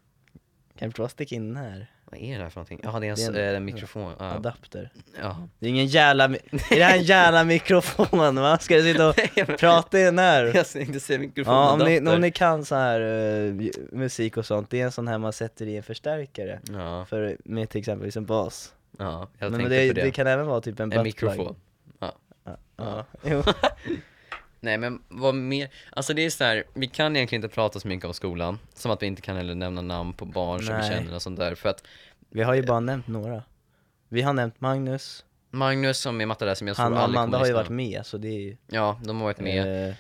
[0.79, 1.87] Kan vi prova sticka in den här?
[2.05, 2.81] Vad är det här för någonting?
[2.83, 4.13] Jaha, det är en, Det är en- en mikrofon.
[4.19, 4.25] Ja.
[4.25, 4.91] Adapter.
[5.21, 5.49] ja.
[5.59, 6.39] Det är ingen jävla, är
[6.77, 8.59] det här en jävla mikrofon va?
[8.59, 9.17] Ska du sitta och
[9.59, 10.45] prata i den här?
[10.55, 13.55] Jag tänkte säga Ja, om ni, om ni kan så här eh,
[13.93, 16.61] musik och sånt, det är en sån här man sätter i en förstärkare.
[16.73, 18.75] Ja, För, med till exempel en bas.
[18.99, 20.03] ja, jag Men tänkte det, på det.
[20.03, 21.05] det kan även vara typ en En buttplug.
[21.05, 21.57] mikrofon.
[22.81, 23.05] Ja.
[23.23, 23.43] Jo.
[24.63, 27.89] Nej men vad mer, alltså det är så här, vi kan egentligen inte prata så
[27.89, 30.81] mycket om skolan, som att vi inte kan heller nämna namn på barn som vi
[30.81, 30.91] Nej.
[30.91, 31.85] känner och sånt där, för att
[32.31, 33.43] Vi har ju bara nämnt några.
[34.09, 37.39] Vi har nämnt Magnus, Magnus som är mattelärare som jag tror han och aldrig Amanda
[37.39, 37.63] kommer har ju lyssna.
[37.63, 39.89] varit med så det är ju Ja, de har varit med.
[39.89, 39.95] eh,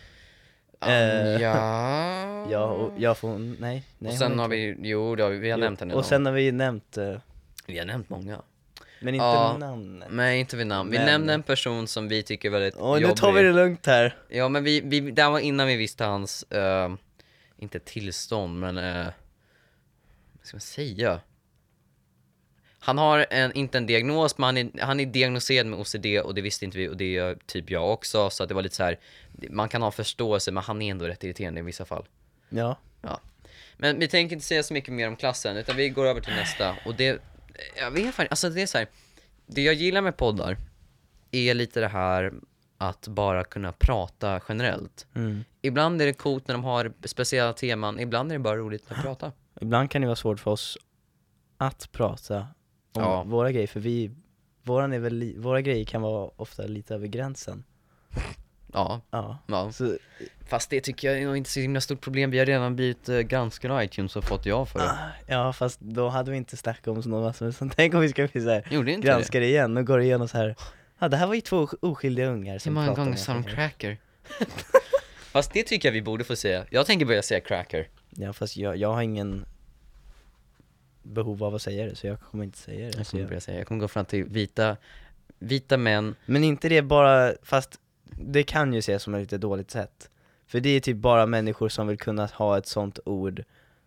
[0.79, 1.55] Anja...
[2.51, 5.31] Ja, och jag får, nej, nej och sen är har inte- vi, jo det har
[5.31, 6.05] vi, vi har nämnt henne Och någon.
[6.05, 7.15] sen har vi nämnt, eh,
[7.67, 8.43] Vi har nämnt många.
[9.01, 9.57] Men inte Ja.
[9.59, 10.91] namnet Nej, inte vid namn.
[10.91, 13.17] Vi Men- nämnde en person som vi tycker är väldigt Åh, nu jobbig.
[13.17, 16.43] tar vi det lugnt här Ja men vi, vi, det var innan vi visste hans,
[16.43, 16.91] eh,
[17.59, 19.05] inte tillstånd men, eh,
[20.33, 21.21] vad ska man säga?
[22.83, 26.35] Han har en, inte en diagnos, men han är, han är diagnoserad med OCD och
[26.35, 28.75] det visste inte vi och det gör typ jag också, så att det var lite
[28.75, 28.99] så här.
[29.51, 32.05] man kan ha förståelse men han är ändå rätt irriterande i vissa fall.
[32.49, 32.77] Ja,
[33.77, 36.35] Men vi tänker inte säga så mycket mer om klassen, utan vi går över till
[36.35, 37.23] nästa och det,
[37.77, 38.87] jag vet faktiskt, alltså det är så här.
[39.47, 40.57] det jag gillar med poddar
[41.31, 42.33] är lite det här
[42.79, 45.07] att bara kunna prata generellt.
[45.15, 45.45] mm.
[45.63, 49.03] Ibland är det coolt när de har speciella teman, ibland är det bara roligt att
[49.03, 49.33] prata.
[49.61, 50.79] Ibland kan det vara svårt för oss
[51.57, 52.39] att prata
[52.93, 53.23] om Ja.
[53.23, 54.11] våra grejer, för vi,
[54.63, 57.65] våran är väl, våra grejer kan vara ofta lite över gränsen
[58.73, 59.73] Ja, Ja, ja.
[59.73, 59.97] så,
[60.49, 63.09] Fast det tycker jag är nog inte så himla stort problem, vi har redan blivit
[63.09, 64.85] eh, granskade av iTunes och fått ja för det.
[64.85, 68.09] ah, ja fast då hade vi inte snackat om sådana massor, så tänk om vi
[68.09, 70.57] ska bli såhär, Gjorde inte granska det igen och går igenom så här.
[70.99, 72.53] Ja det här var ju två oskyldiga ungar det?
[72.53, 73.99] Hur som många pratade gånger sa de cracker?
[75.33, 76.65] Fast det tycker jag vi borde få säga.
[76.71, 77.89] Jag tänker börja säga cracker.
[78.11, 79.45] Ja fast jag, jag har ingen
[81.03, 83.41] behov av att säga det, så jag kommer inte säga det Jag kommer jag, börja
[83.41, 84.77] säga, jag kommer gå fram till vita,
[85.39, 86.15] vita män.
[86.27, 87.81] Men inte det bara, fast
[88.17, 90.11] det kan ju ses som ett lite dåligt sätt.
[90.47, 93.43] För det är typ bara människor som vill kunna ha ett sånt ord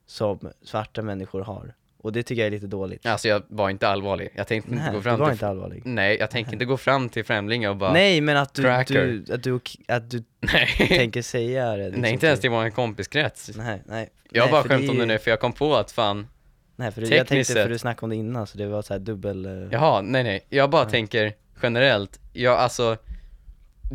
[0.06, 1.74] som svarta människor har.
[1.98, 3.06] Och det tycker jag är lite dåligt.
[3.06, 5.48] Alltså jag var inte allvarlig, jag tänkte inte Nej, gå du fram var till inte
[5.48, 5.82] allvarlig.
[5.86, 8.94] Nej, jag tänker inte gå fram till främlingar och bara Nej men att du, Cracker.
[9.26, 12.52] du, att du, att du Nej, tänker säga det liksom nej inte ens till- till
[12.52, 13.52] vår kompiskrets.
[13.58, 14.10] Nej, nej.
[14.30, 16.28] Jag har nej, bara skämt det om det nu för jag kom på att fan
[16.76, 18.94] Nej för jag tekniskt tänkte, för du snackade om det innan så det var så
[18.94, 20.90] här dubbel eh, Jaha, nej nej, jag bara Ja.
[20.90, 22.98] tänker generellt, ja alltså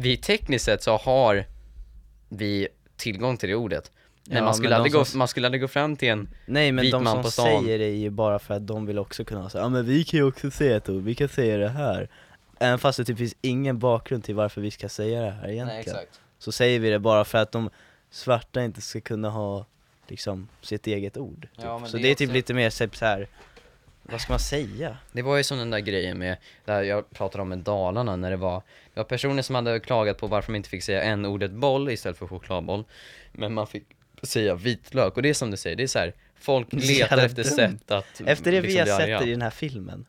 [0.00, 1.44] Vi tekniskt sett så har
[2.28, 3.92] vi tillgång till det ordet
[4.26, 6.28] Men Ja, man skulle, men aldrig gå, som- man skulle aldrig gå fram till en
[6.46, 7.44] Nej men vit de man som på stan.
[7.64, 10.04] säger det är ju bara för att de vill också kunna säga ja men vi
[10.04, 12.08] kan ju också säga ett ord, vi kan säga det här
[12.60, 15.98] Även fast det typ finns ingen bakgrund till varför vi ska säga det här egentligen
[16.38, 17.70] Så säger vi det bara för att de
[18.10, 19.66] svarta inte ska kunna ha
[20.08, 21.50] liksom sitt eget ord typ.
[21.64, 23.28] Ja, men Så det det är är typ också- lite mer typ så här.
[24.10, 24.96] Vad ska man säga?
[25.12, 28.30] Det var ju som den där grejen med, där jag pratade om med Dalarna när
[28.30, 28.62] det var
[28.94, 31.90] Det var personer som hade klagat på varför man inte fick säga en ordet boll
[31.90, 32.84] istället för chokladboll
[33.32, 33.84] Men man fick
[34.22, 37.44] säga vitlök och det är som du säger, det är så här folk letar efter
[37.44, 37.56] dumt.
[37.56, 39.26] sätt att Efter det vi liksom har bli sett arga.
[39.26, 40.06] i den här filmen.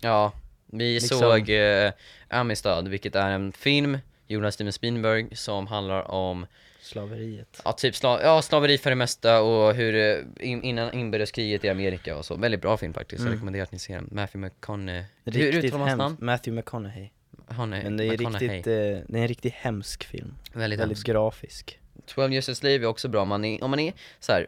[0.00, 0.32] Ja,
[0.66, 1.92] vi Liksom- såg eh,
[2.28, 3.98] Amistad, vilket är en film
[4.46, 6.46] av Steven Spielberg som handlar om
[6.88, 7.62] Slaveriet.
[7.64, 11.68] Ja, typ sla ja, slaveri för det mesta och hur eh, in, innan inbördeskriget i
[11.68, 12.36] Amerika och så.
[12.36, 13.32] Väldigt bra film faktiskt, jag Mm.
[13.34, 14.08] rekommenderar att ni ser den.
[14.12, 15.04] Matthew McConaughey.
[15.24, 16.16] Hur uttalar man hans namn?
[16.20, 17.08] Matthew McConaughey.
[17.48, 20.34] Är Men det är riktigt, eh, det är en riktigt hemsk film.
[20.52, 21.06] Väldigt, Väldigt hemskt.
[21.06, 21.78] grafisk.
[22.06, 24.46] 12 years a slave är också bra, om man är, om man är så här,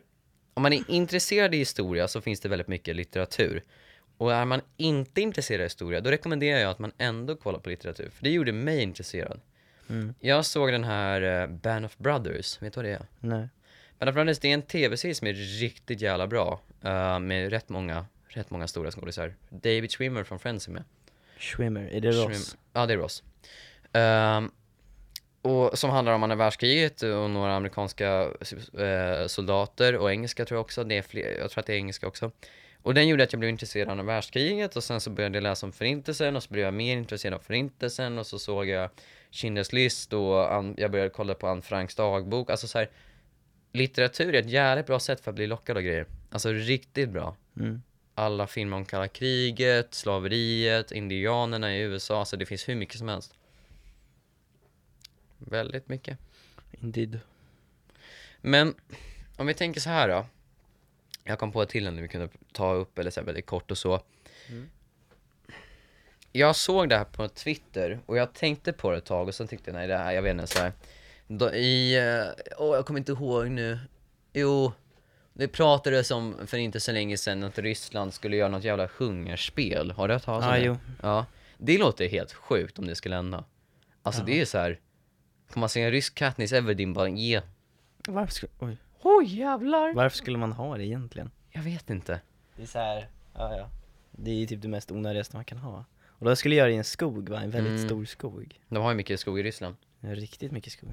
[0.55, 3.63] om man är intresserad i historia så finns det väldigt mycket litteratur.
[4.19, 7.69] Och är man inte intresserad av historia, då rekommenderar jag att man ändå kollar på
[7.71, 9.41] litteratur, för det gjorde mig intresserad.
[9.91, 10.15] Mm.
[10.21, 13.07] Jag såg den här eh, Band of Brothers, vet du vad det är?
[13.21, 13.49] Nej.
[13.99, 17.69] Band of Brothers, det är en tv-serie som är riktigt jävla bra, eh, med rätt
[17.69, 19.35] många, rätt många stora skådisar.
[19.49, 20.85] David Schwimmer från Friends är med.
[21.39, 22.29] Schwimmer, är det Ross?
[22.29, 23.23] Schwim- Ja, det är Ross.
[23.93, 24.51] Ehm,
[25.43, 28.09] och som handlar om andra världskriget och några amerikanska
[28.79, 30.85] eh, soldater och engelska tror jag också.
[30.85, 32.31] Det är fler, jag tror att det är engelska också.
[32.83, 35.43] Och den gjorde att jag blev intresserad av andra världskriget och sen så började jag
[35.43, 38.91] läsa om förintelsen och så blev jag mer intresserad av förintelsen och så såg jag
[39.33, 42.51] Schindler's list och Ann- jag började kolla på Anne Franks dagbok.
[42.51, 42.91] Alltså så här,
[43.73, 46.07] litteratur är ett jävligt bra sätt för att bli lockad av grejer.
[46.31, 47.83] Alltså riktigt bra Mm.
[48.15, 53.09] alla filmer om kalla kriget, slaveriet, indianerna i USA, så det finns hur mycket som
[53.09, 53.35] helst.
[55.39, 56.19] Väldigt mycket.
[56.81, 57.21] Indeed.
[58.41, 58.75] Men
[59.37, 60.27] om vi tänker så här då.
[61.25, 63.71] Jag kom på ett till en vi kunde ta upp, eller så här väldigt kort
[63.71, 64.03] och så.
[64.49, 64.71] Mm.
[66.33, 69.49] Jag såg det här på Twitter och jag tänkte på det ett tag och sen
[69.49, 70.73] tyckte jag nej det här, jag vet inte så här.
[71.27, 73.79] Då, I, eh, åh jag kommer inte ihåg nu.
[74.33, 74.73] Jo,
[75.33, 79.91] det pratades om för inte så länge sedan att Ryssland skulle göra något jävla hungerspel.
[79.91, 80.61] Har du hört talas om Ah, det?
[80.65, 80.77] jo.
[81.03, 81.27] Ja.
[81.59, 83.45] Det låter helt sjukt om det skulle hända.
[84.03, 84.27] Alltså Ja.
[84.27, 84.79] det är så här.
[85.49, 87.41] Får man se en rysk Katniss Everdeen bara ge
[88.09, 88.77] Varför skulle, oj.
[89.03, 89.95] Oj jävlar!
[89.95, 91.31] Varför skulle man ha det egentligen?
[91.51, 92.21] Jag vet inte.
[92.57, 93.69] Det är så här, ja ja.
[94.11, 95.85] Det är typ det mest onödigaste man kan ha.
[96.21, 97.41] Och då skulle jag göra det i en skog va?
[97.41, 97.89] En väldigt Mm.
[97.89, 98.61] stor skog.
[98.69, 99.77] De har ju mycket skog i Ryssland.
[100.01, 100.91] Ja, riktigt mycket skog.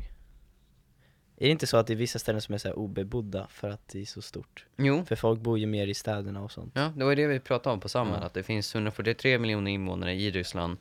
[1.39, 3.69] Är det inte så att det är vissa ställen som är så här obebodda för
[3.69, 4.65] att det är så stort?
[4.77, 5.05] Jo.
[5.05, 6.71] För folk bor ju mer i städerna och sånt.
[6.75, 9.71] Ja, det var ju det vi pratade om på Samhall, att det finns 143 miljoner
[9.71, 10.77] invånare i Ryssland.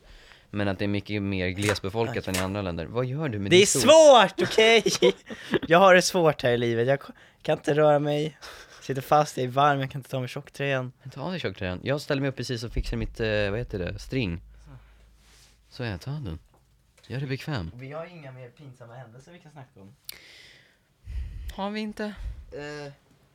[0.49, 2.85] Men att det är mycket mer glesbefolkat än i andra länder.
[2.85, 3.81] Vad gör du med Det din är stol?
[3.81, 4.83] svårt, okej?
[5.67, 6.99] jag har det svårt här i livet, jag
[7.41, 8.37] kan inte röra mig,
[8.81, 10.91] sitter fast, jag är varm, jag kan inte ta mig tjocktröjan.
[11.13, 11.79] Ta av dig tjocktröjan.
[11.83, 14.41] Jag ställer mig upp precis och fixar mitt, eh, vad heter det, string.
[15.69, 16.39] Så jag ta den.
[17.07, 17.71] Gör det bekväm.
[17.75, 19.95] Vi har inga mer pinsamma händelser vi kan snacka om.
[21.55, 22.03] Har vi inte?
[22.51, 22.91] Eh,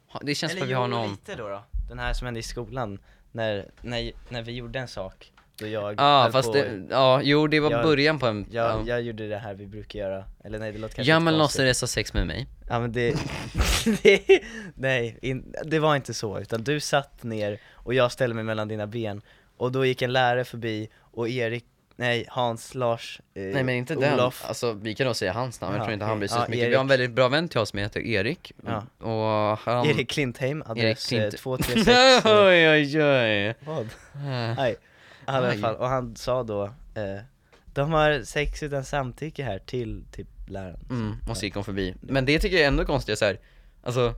[0.08, 1.10] Ha- Det känns som eller att vi har någon.
[1.10, 1.64] lite då, då.
[1.88, 2.98] Den här som hände i skolan,
[3.32, 7.20] när, när, när vi gjorde en sak, då jag Ja, höll fast på, det, ja,
[7.22, 8.82] jo det var Jag- början på en, jag, ja.
[8.86, 11.80] jag gjorde det här vi brukar göra, eller nej det låter kanske Ja men låtsades
[11.80, 12.46] ha sex med mig.
[12.68, 13.14] Ja men det,
[14.02, 14.40] det
[14.74, 18.68] nej, in, det var inte så, utan du satt ner och jag ställde mig mellan
[18.68, 19.22] dina ben
[19.56, 21.64] och då gick en lärare förbi och Erik,
[21.96, 25.60] nej Hans, Lars, eh, Nej men inte Olof, den, alltså vi kan nog säga hans
[25.60, 26.68] namn, jag Ja, tror inte han bryr sig så Ja, mycket.
[26.70, 28.52] Vi har en väldigt bra vän till oss som heter Erik.
[28.66, 29.06] Ja.
[29.06, 29.86] Och han...
[29.86, 33.54] Erik Klintheim, adress Erik eh, Klint- 236 eh, oj oj oj.
[33.66, 33.80] Vad?
[34.14, 34.76] Eh, Nej,
[35.24, 35.58] alla Aj.
[35.58, 37.20] fall, och han sa då eh,
[37.66, 41.94] De har sex utan samtycke här till typ läraren Mm, och så gick hon förbi.
[42.00, 43.38] Men det tycker jag är ändå konstigt så här.
[43.82, 44.14] alltså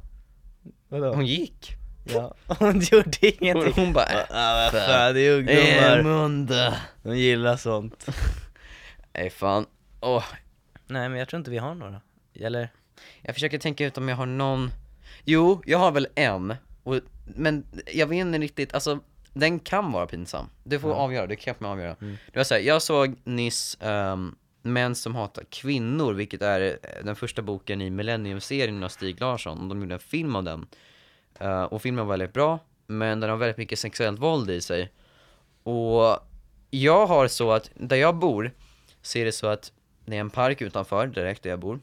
[0.89, 1.15] Vadå?
[1.15, 1.77] hon gick.
[2.05, 6.77] Ja, hon gjorde Hon, ingenting hon bara, Ja äh, vad fan, det är ungdomar, Emunda.
[7.03, 8.07] de gillar sånt
[9.15, 9.67] Nej fan,
[10.01, 10.25] åh.
[10.87, 12.01] Nej men jag tror inte vi har några,
[12.35, 12.69] eller?
[13.23, 14.71] Jag försöker tänka ut om jag har någon
[15.25, 19.01] Jo, jag har väl en, och, men jag vet inte riktigt, alltså
[19.35, 20.47] den kan vara pinsam.
[20.65, 20.97] Du får Ja.
[20.97, 21.97] avgöra, det kan avgöra.
[22.01, 22.17] Mm.
[22.33, 27.05] Det var så här, jag såg nyss um, Män som hatar kvinnor, vilket är eh,
[27.05, 30.67] den första boken i Millennium-serien av Stig Larsson, och de gjorde en film av den.
[31.39, 34.93] Eh, och filmen var väldigt bra, men den har väldigt mycket sexuellt våld i sig.
[35.63, 36.19] Och
[36.71, 38.51] jag har så att, där jag bor,
[39.03, 39.73] så är det så att
[40.05, 41.81] det är en park utanför, direkt där jag bor.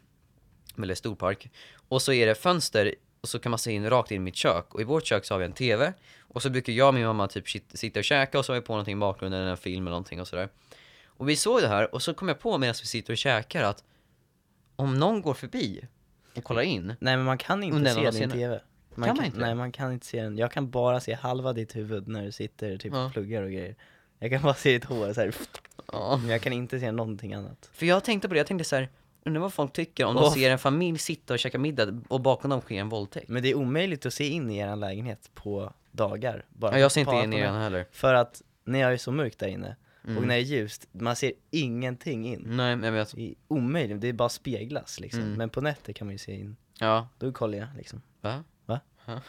[0.76, 1.50] Väldigt stor park.
[1.90, 4.36] Och så är det fönster, och så kan man se in rakt in i mitt
[4.36, 4.74] kök.
[4.74, 5.94] Och i vårt kök så har vi en TV.
[6.22, 8.60] Och så brukar jag och min mamma typ sit- sitta och käka och så har
[8.60, 10.50] vi på någonting i bakgrunden, en film eller någonting och sådär.
[11.06, 13.64] Och vi såg det här, och så kom jag på medan vi sitter och käkar
[13.64, 13.84] att
[14.76, 15.82] om någon går förbi
[16.36, 18.62] och kollar in, Nej men man kan inte se den i tv
[18.96, 19.40] man Kan man inte?
[19.40, 22.32] Nej man kan inte se den, jag kan bara se halva ditt huvud när du
[22.32, 23.06] sitter typ Ja.
[23.06, 23.76] och pluggar och grejer
[24.20, 25.34] Jag kan bara se ditt hår så här.
[25.92, 26.18] ja.
[26.22, 28.76] men jag kan inte se någonting annat För jag tänkte på det, jag tänkte så
[28.76, 28.90] här.
[29.26, 32.50] Undrar vad folk tycker om de ser en familj sitta och käka middag och bakom
[32.50, 33.30] dem sker en våldtäkt.
[33.30, 36.92] Men det är omöjligt att se in i er lägenhet på dagar bara Ja, jag
[36.92, 37.86] ser inte in i den heller.
[37.92, 40.18] För att ni har ju så mörkt där inne, Mm.
[40.18, 43.16] och när det är ljust, man ser ingenting in Nej, men jag vet.
[43.16, 45.34] Det är omöjligt, det är bara speglas liksom Mm.
[45.34, 48.44] Men på nätet kan man ju se in, Ja, då kollar jag liksom va?
[48.66, 48.80] Va?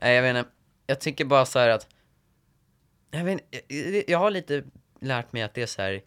[0.00, 0.50] Nej jag vet inte,
[0.86, 1.86] jag tycker bara så här att
[3.10, 4.64] Jag vet inte, jag har lite
[5.00, 6.02] lärt mig att det är så här.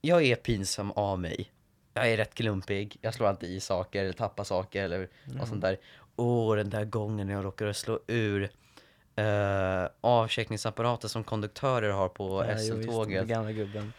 [0.00, 1.50] Jag är pinsam av mig
[1.94, 5.60] Jag är rätt klumpig, jag slår alltid i saker eller tappar saker eller något sånt
[5.62, 5.76] där.
[6.16, 12.44] Åh den där gången när jag råkade slå ur uh, avcheckningsapparater som konduktörer har på
[12.48, 13.92] Ja, SL-tåget Den gamla gubben.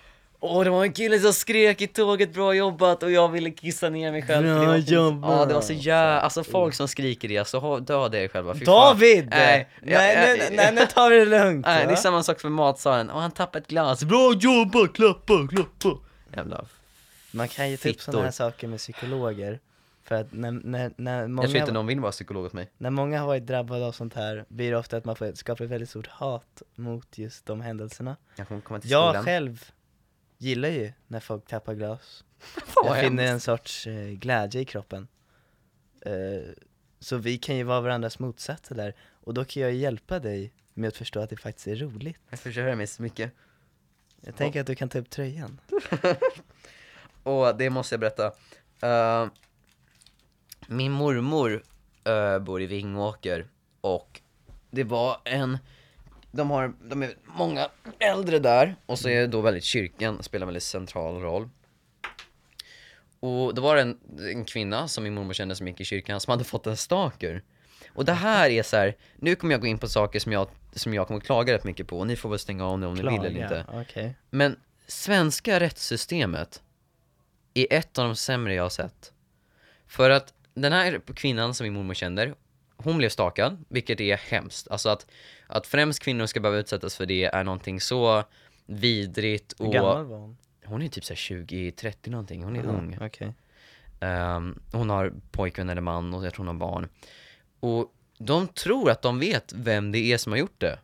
[0.44, 3.90] Åh, det var en kille som skrek i tåget 'Bra jobbat' och jag ville kissa
[3.90, 5.32] ner mig själv Bra jobbat.
[5.32, 8.56] Ja, det var så jävla, alltså folk som skriker det, så ha- döda er själva.
[8.56, 8.66] Fy.
[8.66, 9.28] David!
[9.30, 11.66] Nej, nej, nej, nej, nej, nu tar vi det lugnt.
[11.66, 15.34] Nej, det är samma sak för matsalen, och han tappade ett glas, 'Bra jobbat, klappa,
[15.34, 15.98] klappa'
[16.36, 16.66] Jävla
[17.32, 19.60] Man kan ju ta upp sådana här saker med psykologer.
[20.04, 22.72] För att när, när, när, många, Jag tror inte någon vill vara psykolog åt mig
[22.78, 25.64] när många har varit drabbade av sånt här blir det ofta att man får skapa
[25.64, 28.18] ett väldigt stort hat mot just de händelserna.
[28.36, 29.72] Jag kommer komma till Jag skolan själv
[30.38, 32.24] gillar ju när folk tappar glas.
[32.86, 35.08] Jag finner en sorts eh, glädje i kroppen.
[36.02, 36.14] Eh,
[37.00, 38.96] så vi kan ju vara varandras motsatser där.
[39.10, 42.18] Och då kan jag hjälpa dig med att förstå att det faktiskt är roligt.
[42.30, 43.32] Jag förstör mig så mycket
[44.22, 45.62] Jag tänker att du kan ta upp tröjan.
[47.24, 48.32] Och det måste jag berätta.
[48.82, 49.28] Eh,
[50.68, 51.64] min mormor
[52.04, 53.48] eh, bor i Vingåker
[53.82, 54.22] och
[54.70, 55.58] det var en,
[56.32, 60.48] de har, de är många äldre där och så är då väldigt kyrkan spelar en
[60.48, 61.50] väldigt central roll.
[63.20, 64.00] Och då var det en,
[64.32, 67.44] en kvinna som min mormor kände som gick i kyrkan som hade fått en staker.
[67.94, 70.48] Och det här är så här, nu kommer jag gå in på saker som jag,
[70.74, 72.94] som jag kommer klaga rätt mycket på och ni får väl stänga av nu om
[72.94, 73.66] ni vill eller inte.
[73.74, 74.16] Okej.
[74.30, 76.62] Men svenska rättssystemet
[77.54, 79.12] är ett av de sämre jag har sett.
[79.88, 82.36] För att den här kvinnan som min mormor känner,
[82.78, 84.68] hon blev stakad, vilket är hemskt.
[84.68, 85.08] Alltså att,
[85.48, 88.24] att främst kvinnor ska behöva utsättas för det är någonting så
[88.66, 90.38] vidrigt Hur och gammal var hon?
[90.66, 92.98] hon är typ såhär 20-30 någonting, hon är Jaha, ung.
[93.02, 93.34] Okej.
[94.00, 96.90] Ehm, hon har pojkvän eller man och jag tror hon har barn.
[97.60, 100.80] Och de tror att de vet vem det är som har gjort det.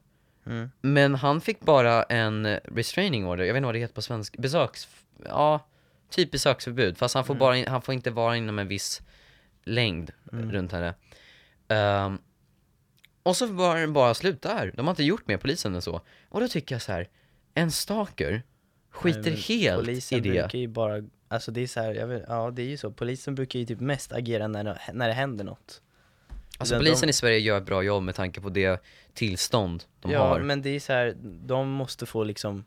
[0.45, 0.71] Mm.
[0.81, 4.41] Men han fick bara en restraining order, jag vet inte vad det heter på svenska,
[4.41, 4.87] besöks...
[5.25, 5.65] Ja,
[6.09, 6.97] typ besöksförbud.
[6.97, 9.01] Fast han får, bara, in- han får inte vara inom en viss
[9.63, 10.93] längd runt henne.
[11.67, 12.17] Ehm,
[13.23, 14.71] och så var det bara slut där.
[14.75, 16.01] De har inte gjort mer polisen än så.
[16.29, 17.09] Och då tycker jag så här,
[17.53, 18.43] en stalker
[18.89, 20.29] skiter Nej, helt polisen i det.
[20.29, 22.91] brukar ju bara, alltså det är så här, jag vet, ja det är ju så,
[22.91, 25.81] polisen brukar ju typ mest agera när det, när det händer något.
[26.57, 28.81] Alltså Men polisen de- i Sverige gör ett bra jobb med tanke på det
[29.13, 30.39] tillstånd de ja, har.
[30.39, 32.65] men det är så här, de måste få liksom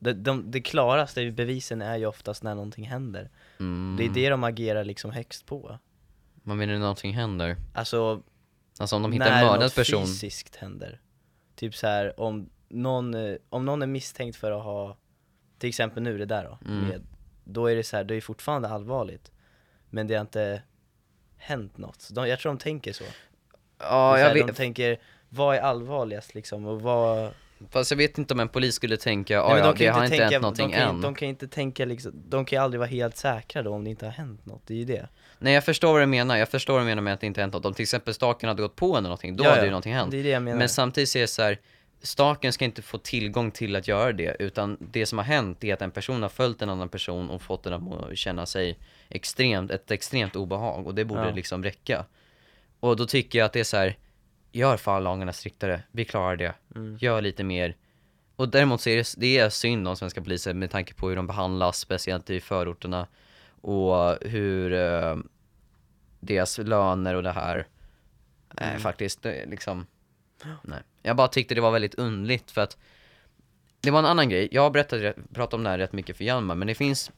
[0.00, 3.30] det, de, det klaraste bevisen är ju oftast när någonting händer.
[3.60, 3.96] Mm.
[3.98, 5.78] Det är det de agerar liksom högst på.
[6.42, 7.56] Vad menar du någonting händer?
[7.74, 8.22] Alltså,
[8.80, 10.06] Alltså om de hittar en när mördad något person.
[10.06, 11.00] fysiskt händer.
[11.54, 14.96] Typ så här om någon, eh, om någon är misstänkt för att ha,
[15.58, 16.88] till exempel nu det där då, Mm.
[16.88, 17.02] med,
[17.44, 19.32] då är det så här, det är fortfarande allvarligt.
[19.90, 20.62] Men det har inte
[21.36, 22.08] hänt något.
[22.12, 23.04] De, jag tror de tänker så.
[23.78, 24.46] Ja, jag här, vet.
[24.46, 27.30] De tänker, vad är allvarligast liksom och vad
[27.70, 29.94] Fast jag vet inte om en polis skulle tänka, Nej, ja men ja, de kan
[29.94, 31.00] har inte tänka, hänt någonting de kan, än.
[31.00, 33.90] De kan inte tänka liksom, de kan ju aldrig vara helt säkra då om det
[33.90, 35.08] inte har hänt något, det är ju det.
[35.38, 37.40] Nej jag förstår vad du menar, jag förstår vad du menar med att det inte
[37.40, 37.64] hänt något.
[37.64, 39.64] Om till exempel staken hade gått på en eller någonting, då Ja, hade ja.
[39.64, 40.10] ju någonting hänt.
[40.10, 40.58] Det är det jag menar.
[40.58, 41.58] Men samtidigt så är det så här,
[42.02, 45.74] staken ska inte få tillgång till att göra det, utan det som har hänt är
[45.74, 49.70] att en person har följt en annan person och fått den att känna sig extremt,
[49.70, 51.30] ett extremt obehag och det borde Ja.
[51.34, 52.04] liksom räcka.
[52.80, 53.96] Och då tycker jag att det är så här,
[54.52, 56.96] gör fan lagarna striktare, vi klarar det, Mm.
[57.00, 57.76] gör lite mer.
[58.36, 61.16] Och däremot så är det, det är synd om svenska poliser med tanke på hur
[61.16, 63.06] de behandlas, speciellt i förorterna
[63.60, 65.16] och hur eh,
[66.20, 67.66] deras löner och det här
[68.50, 68.80] Nej Mm.
[68.80, 69.86] faktiskt, det liksom
[70.62, 70.80] Nej.
[71.02, 72.76] Jag bara tyckte det var väldigt underligt för att
[73.80, 76.16] Det var en annan grej, jag har berättat, rätt- pratat om det här rätt mycket
[76.16, 77.10] för Hjalmar men det finns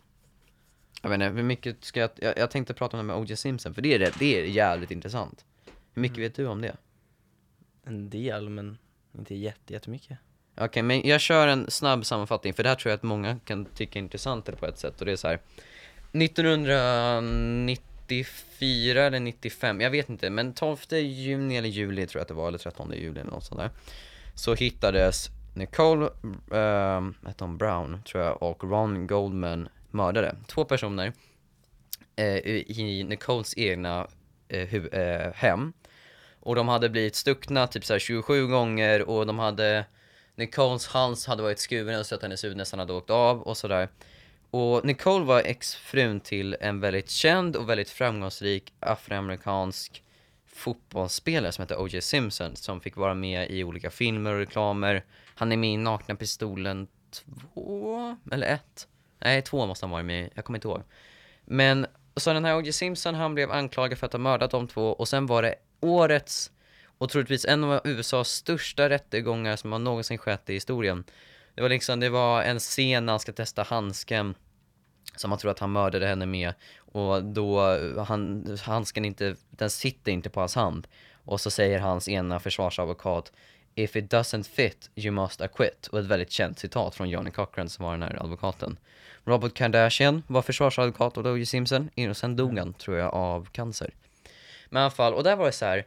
[1.02, 3.36] Jag vet inte, hur mycket ska jag, jag, jag tänkte prata om det med O.J.
[3.36, 5.44] Simpson för det är, det är jävligt intressant
[5.94, 6.76] Hur mycket vet du om det?
[7.84, 8.78] En del men
[9.18, 10.18] inte jätte, jättemycket.
[10.56, 13.64] Okej, men jag kör en snabb sammanfattning för det här tror jag att många kan
[13.64, 15.40] tycka är intressant på ett sätt och det är så här.
[16.12, 22.34] 1994 eller 95, jag vet inte, men 12 juni eller juli tror jag att det
[22.34, 23.70] var, eller 13 juli eller något sånt där
[24.34, 26.08] Så hittades Nicole,
[26.52, 31.12] ehm, äh, hette hon Brown tror jag, och Ron Goldman mördade Två personer
[32.16, 34.06] eh, i Nicoles egna
[34.48, 35.72] eh, hu- eh, hem.
[36.40, 39.84] Och de hade blivit stuckna typ så här 27 gånger och de hade
[40.34, 43.88] Nicoles hals hade varit skuren så att hennes huvud nästan hade åkt av och sådär
[44.50, 50.02] Och Nicole var exfrun till en väldigt känd och väldigt framgångsrik afroamerikansk
[50.46, 52.00] fotbollsspelare som hette O.J.
[52.00, 56.14] Simpson som fick vara med i olika filmer och reklamer Han är med i Nakna
[56.14, 56.88] Pistolen
[57.54, 58.88] 2, eller 1?
[59.18, 60.82] Nej, 2 måste han vara med i, jag kommer inte ihåg
[61.44, 61.86] Men,
[62.16, 62.72] så den här O.J.
[62.72, 66.52] Simpson han blev anklagad för att ha mördat de två och sen var det årets
[66.98, 71.04] och troligtvis en av USAs största rättegångar som har någonsin skett i historien.
[71.54, 74.34] Det var liksom, det var en scen när han ska testa handsken
[75.16, 77.60] som han tror att han mördade henne med och då,
[78.02, 80.86] han, handsken inte, den sitter inte på hans hand.
[81.24, 83.32] Och så säger hans ena försvarsadvokat
[83.74, 85.86] If it doesn't fit, you must acquit.
[85.86, 88.78] Och ett väldigt känt citat från Johnny Cochran som var den här advokaten.
[89.24, 91.46] Robert Kardashian var försvarsadvokat åt O.J.
[91.46, 93.94] Simpson, och sen dog han, tror jag, av cancer.
[94.70, 95.86] Men i alla fall, och där var det så här.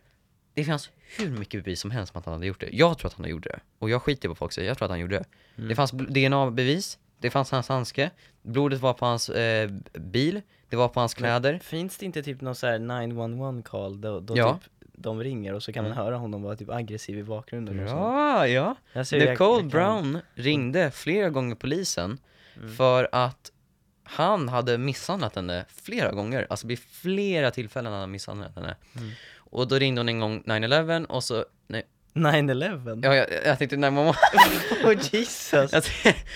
[0.54, 2.70] Det fanns hur mycket bevis som helst om att han hade gjort det.
[2.72, 3.60] Jag tror att han gjorde det.
[3.80, 5.16] Och jag skiter på folk säger, jag tror att han gjorde
[5.56, 5.64] det.
[5.68, 8.10] Det fanns DNA-bevis, det fanns hans handske,
[8.42, 11.60] blodet var på hans eh, bil, det var på hans kläder.
[11.64, 14.54] Finns det inte typ någon så här 911 call då, då Ja.
[14.64, 17.90] typ de ringer och så kan man höra honom vara typ aggressiv i bakgrunden och
[17.90, 18.02] sånt.
[18.02, 18.76] Ja, ja.
[18.94, 22.18] Jag ser- jag- jag kan- Brown ringde flera gånger polisen
[22.58, 22.76] Mm.
[22.76, 23.52] för att
[24.04, 28.76] han hade misshandlat henne flera gånger, alltså vid flera tillfällen hade han misshandlat henne.
[28.98, 29.12] Mm.
[29.38, 31.84] Och då ringde hon en gång 911 och så, nej,
[32.14, 32.98] 911?
[33.04, 34.16] ja, jag, jag tänkte 911.
[34.84, 35.74] Oh Jesus!
[35.74, 35.84] Jag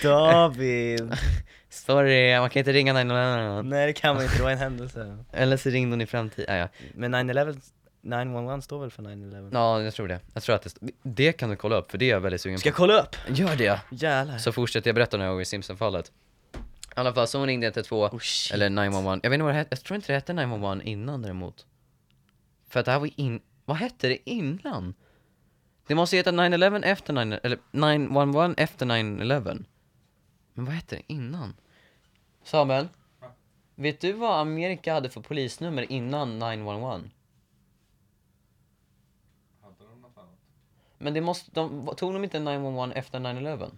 [0.02, 1.12] David!
[1.70, 3.62] Sorry, man kan inte ringa 911.
[3.62, 5.24] Nej det kan man inte, det var en händelse.
[5.32, 6.68] Eller så ringde hon i framtiden, ja, ja.
[6.94, 7.60] Men 911,
[8.02, 9.50] 911 står väl för 911?
[9.52, 10.20] ja, jag tror det.
[10.34, 12.58] Jag tror att det, det kan du kolla upp, för det är jag väldigt sugen
[12.58, 12.70] Ska på.
[12.70, 13.16] jag kolla upp?
[13.28, 13.80] Gör det!
[13.90, 14.38] Jävlar.
[14.38, 15.44] Så fortsätter jag berätta det här O.J.
[15.44, 16.12] Simpson-fallet.
[16.98, 18.54] I alla fall, så hon ringde 112, Oh, shit.
[18.54, 19.20] eller 911.
[19.22, 21.66] Jag vet inte vad det hette, jag tror inte det hette 911 innan däremot.
[22.68, 24.94] För att det här var in, vad hette det innan?
[25.86, 29.54] Det måste heta 911 efter 9, eller 911 efter 911.
[30.54, 31.56] Men vad hette det innan?
[32.42, 32.88] Samuel?
[33.74, 37.00] Vet du vad Amerika hade för polisnummer innan 911?
[40.98, 43.70] Men det måste, de, tog de inte 911 efter 911?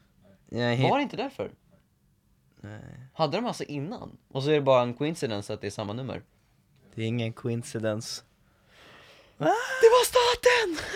[0.49, 0.91] Jag är helt...
[0.91, 1.51] Var det inte därför?
[2.63, 2.81] Nej.
[3.15, 4.17] Hade de alltså innan?
[4.33, 6.23] Och så är det bara en coincidence att det är samma nummer?
[6.95, 8.23] Det är ingen coincidence.
[9.39, 9.45] Det
[9.91, 10.87] var staten!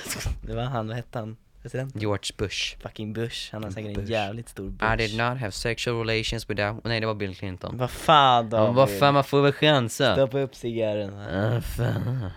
[0.46, 1.36] Det var han, vad hette han?
[1.62, 1.96] President?
[1.96, 2.76] George Bush.
[2.80, 4.10] Fucking Bush, han har säkert en Bush.
[4.12, 4.92] jävligt stor Bush.
[4.92, 6.84] I did not have sexual relations with that...
[6.84, 7.76] Nej, det var Bill Clinton.
[7.78, 8.74] Vad fan David?
[8.74, 10.12] vad fan, man får väl chansa.
[10.14, 11.14] Stoppa upp cigarren.
[11.18, 12.30] Ah, fan.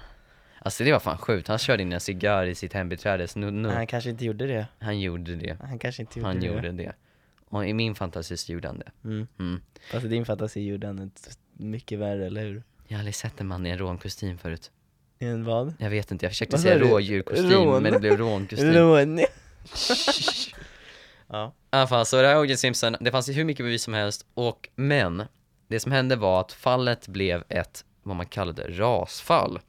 [0.59, 3.69] Alltså det var fan sjukt, han körde in en cigarr i sitt hembiträdes nu, nu.
[3.69, 4.67] Han kanske inte gjorde det.
[4.79, 5.57] Han gjorde det.
[5.61, 6.45] Han kanske inte gjorde Han det.
[6.45, 6.93] gjorde det.
[7.49, 8.91] Och i min fantasi så gjorde han det.
[9.03, 9.27] Mm.
[9.39, 9.61] Mm.
[9.91, 12.63] Fast i din fantasi gjorde han ett mycket värre, eller hur?
[12.87, 14.71] Jag har aldrig sett en man i en rånkostym förut.
[15.19, 15.73] En vad?
[15.79, 17.83] Jag vet inte, jag försökte Vad säga rådjurkostym Rån?
[17.83, 18.71] men det blev rånkostym.
[18.73, 19.19] Lån.
[21.27, 21.53] ja.
[21.57, 22.57] I alla fall, så det här O.J.
[22.57, 25.23] Simpson, det fanns ju hur mycket bevis som helst och men
[25.67, 29.59] det som hände var att fallet blev ett, vad man kallade rasfall.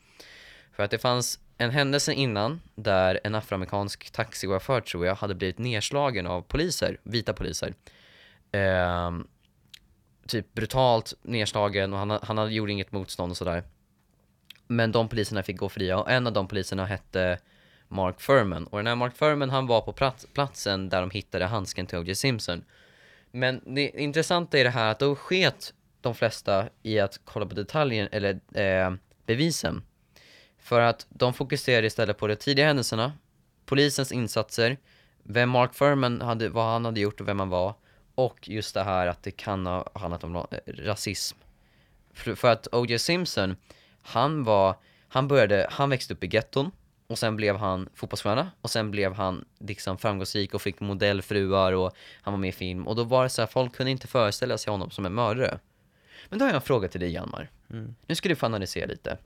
[0.73, 5.59] För att det fanns en händelse innan där en afroamerikansk taxichaufför tror jag hade blivit
[5.59, 7.75] nedslagen av poliser, vita poliser.
[8.53, 9.11] Eh,
[10.27, 13.63] typ brutalt nedslagen och han, han hade, gjorde inget motstånd och sådär.
[14.67, 17.39] Men de poliserna fick gå fria och en av de poliserna hette
[17.89, 18.67] Mark Furman.
[18.67, 21.99] Och den här Mark Furman han var på plats, platsen där de hittade handsken till
[21.99, 22.15] O.J.
[22.15, 22.65] Simpson.
[23.31, 27.55] Men det intressanta är det här att då sket de flesta i att kolla på
[27.55, 28.95] detaljen, eller eh,
[29.27, 29.83] bevisen.
[30.59, 33.13] För att de fokuserade istället på de tidiga händelserna,
[33.67, 34.77] polisens insatser,
[35.23, 37.75] vem Mark Furman hade, vad han hade gjort och vem han var.
[38.15, 41.39] Och just det här att det kan ha handlat om ra- rasism.
[42.13, 42.99] För, för att O.J.
[42.99, 43.57] Simpson,
[44.03, 44.77] han var,
[45.09, 46.71] han började, han växte upp i getton
[47.07, 51.93] och sen blev han fotbollsstjärna och sen blev han liksom framgångsrik och fick modellfruar och
[52.23, 54.59] han var med i film och då var det så här, folk kunde inte föreställa
[54.59, 55.59] sig honom som en mördare.
[56.29, 57.51] Men då har jag en fråga till dig Hjalmar.
[57.71, 57.95] Mm.
[58.07, 59.19] Nu ska du få analysera lite.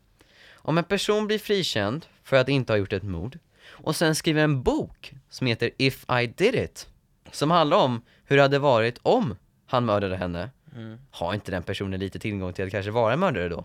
[0.64, 3.38] Om en person blir frikänd för att inte ha gjort ett mord
[3.68, 6.88] och sen skriver en bok som heter If I Did It
[7.30, 9.36] som handlar om hur det hade varit om
[9.66, 10.98] han mördade henne Mm.
[11.10, 13.64] har inte den personen lite tillgång till att kanske vara en mördare då?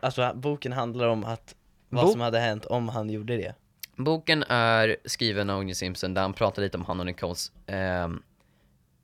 [0.00, 1.54] Alltså boken handlar om att
[1.88, 3.54] vad Bo- som hade hänt om han gjorde det.
[3.96, 5.74] Boken är skriven av O.J.
[5.74, 8.22] Simpson där han pratar lite om han och Nicoles ehm,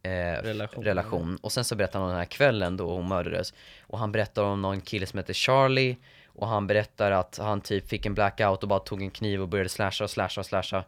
[0.03, 0.11] eh,
[0.43, 0.85] Relation.
[0.85, 1.39] relation.
[1.43, 3.55] Och sen så berättar han om den här kvällen då hon mördades.
[3.83, 5.97] Och han berättar om någon kille som heter Charlie.
[6.27, 9.49] Och han berättar att han typ fick en blackout och bara tog en kniv och
[9.49, 10.85] började slasha och slasha och slasha.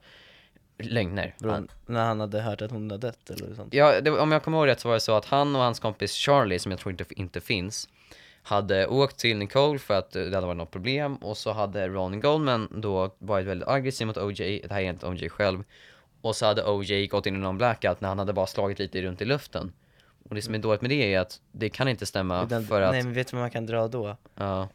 [0.78, 1.34] Lögner.
[1.42, 3.74] Han, när han hade hört att hon hade dött eller sånt.
[3.74, 5.80] ja, det, om jag kommer ihåg rätt så var det så att han och hans
[5.80, 7.88] kompis Charlie, som jag tror inte, inte finns,
[8.42, 12.20] hade åkt till Nicole för att det hade varit något problem och så hade Ron
[12.20, 15.64] Goldman då varit väldigt aggressiv mot OJ, det här är inte OJ själv.
[16.24, 19.02] Och så hade OJ gått in i någon blackout när han hade bara slagit lite
[19.02, 19.72] runt i luften.
[20.28, 22.80] Och det som är dåligt med det är att det kan inte stämma Utan, för
[22.82, 24.16] att, Nej men vet du vad man kan dra då?
[24.34, 24.68] ja.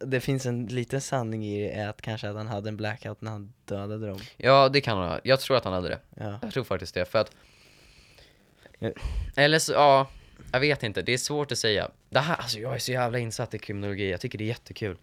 [0.00, 3.30] Det, finns en liten sanning i det, att kanske att han hade en blackout när
[3.30, 4.18] han dödade dem.
[4.36, 5.20] ja det kan han ha.
[5.24, 5.98] Jag tror att han hade det.
[6.16, 6.38] Ja.
[6.42, 7.30] Jag tror faktiskt det, för att.
[9.36, 10.08] Eller så, ja,
[10.52, 11.90] jag vet inte, det är svårt att säga.
[12.10, 14.96] Det här, alltså jag är så jävla insatt i kriminologi, jag tycker det är jättekul.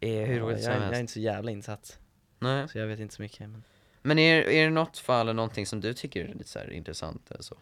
[0.00, 1.00] är hur Ja, roligt jag, som är- jag är helst.
[1.00, 1.98] inte så jävla insatt,
[2.38, 2.68] Nej.
[2.68, 3.62] så jag vet inte så mycket men
[4.06, 6.72] Men är, är det något fall eller någonting som du tycker är lite så här
[6.72, 7.54] intressant eller så?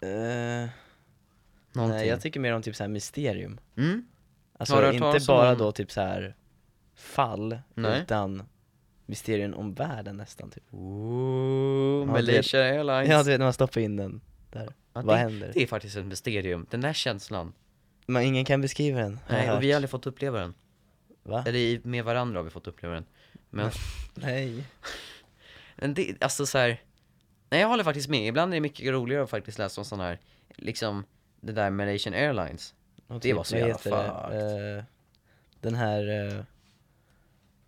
[0.00, 0.68] Eh,
[1.72, 1.96] Någonting?
[1.98, 4.06] Nej jag tycker mer om typ så här mysterium mm?
[4.58, 6.36] Alltså inte bara om- då typ så här
[6.94, 8.00] fall, Nej.
[8.02, 8.42] utan
[9.06, 13.08] mysterium om världen nästan typ Ooh, Ja, Malaysia Airlines.
[13.10, 14.20] Ja du vet när man stoppar in den
[14.52, 14.72] där, Ja,
[15.02, 15.50] vad det, händer?
[15.54, 17.52] det är faktiskt ett mysterium, den där känslan.
[18.06, 20.54] Men ingen kan beskriva den, Nej, och vi har aldrig fått uppleva den.
[21.22, 21.44] Va?
[21.46, 23.04] Eller med varandra har vi fått uppleva den.
[23.50, 23.70] Men,
[24.14, 24.64] Nej
[25.76, 26.82] men det, alltså så här.
[27.50, 30.04] Nej jag håller faktiskt med, ibland är det mycket roligare att faktiskt läsa om sådana
[30.04, 30.18] här,
[30.56, 31.04] liksom,
[31.40, 32.74] det där Malaysian Airlines.
[33.06, 34.76] Och Det var så jävla det?
[34.78, 34.84] Eh,
[35.60, 36.44] Den här eh,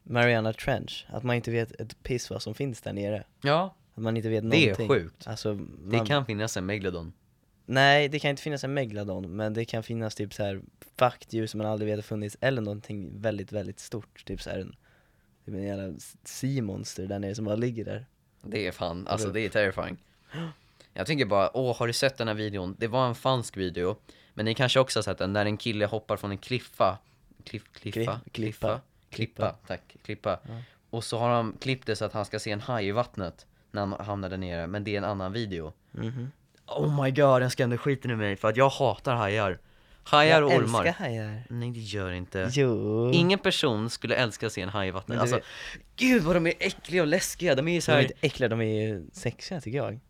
[0.03, 4.03] Mariana Trench, att man inte vet ett piss vad som finns där nere Ja, Att
[4.03, 5.27] man inte vet det är någonting sjukt.
[5.27, 7.13] Alltså, Det man, kan finnas en megalodon.
[7.67, 10.61] Nej, det kan inte finnas en megalodon, men det kan finnas typ så här
[10.97, 14.59] faktdjur som man aldrig vet har funnits, eller någonting väldigt, väldigt stort, typ så här
[14.59, 14.77] en,
[15.47, 15.95] typ en jävla
[16.25, 18.07] sea-monster där nere som bara ligger där
[18.43, 19.97] Det är fan, alltså Eller- det är terrifying.
[20.93, 22.77] Jag tänker bara, åh har du sett den här videon?
[22.79, 23.97] Det var en falsk video,
[24.35, 26.99] men ni kanske också har sett den, när en kille hoppar från en kliffa,
[27.45, 28.81] kliff, kliffa, Klipp- klippa, klippa.
[29.11, 30.39] klippa, tack, klippa.
[30.43, 30.55] Ja.
[30.91, 33.47] Och så har de klippt det så att han ska se en haj i vattnet
[33.71, 35.73] när han hamnar där nere, men det är en annan video.
[35.93, 36.31] Mhm.
[36.67, 39.59] Oh my god, den skrämde skiten ur mig för att jag hatar hajar.
[40.07, 40.85] Hajar och Jag ormar.
[40.85, 42.49] älskar hajar Nej det gör inte.
[42.53, 45.21] Jo Ingen person skulle älska att se en haj i vattnet.
[45.21, 45.41] Alltså,
[45.97, 48.09] gud vad de är äckliga och läskiga, de är ju så De är här...
[48.09, 50.01] inte äckliga, de är ju sexiga tycker jag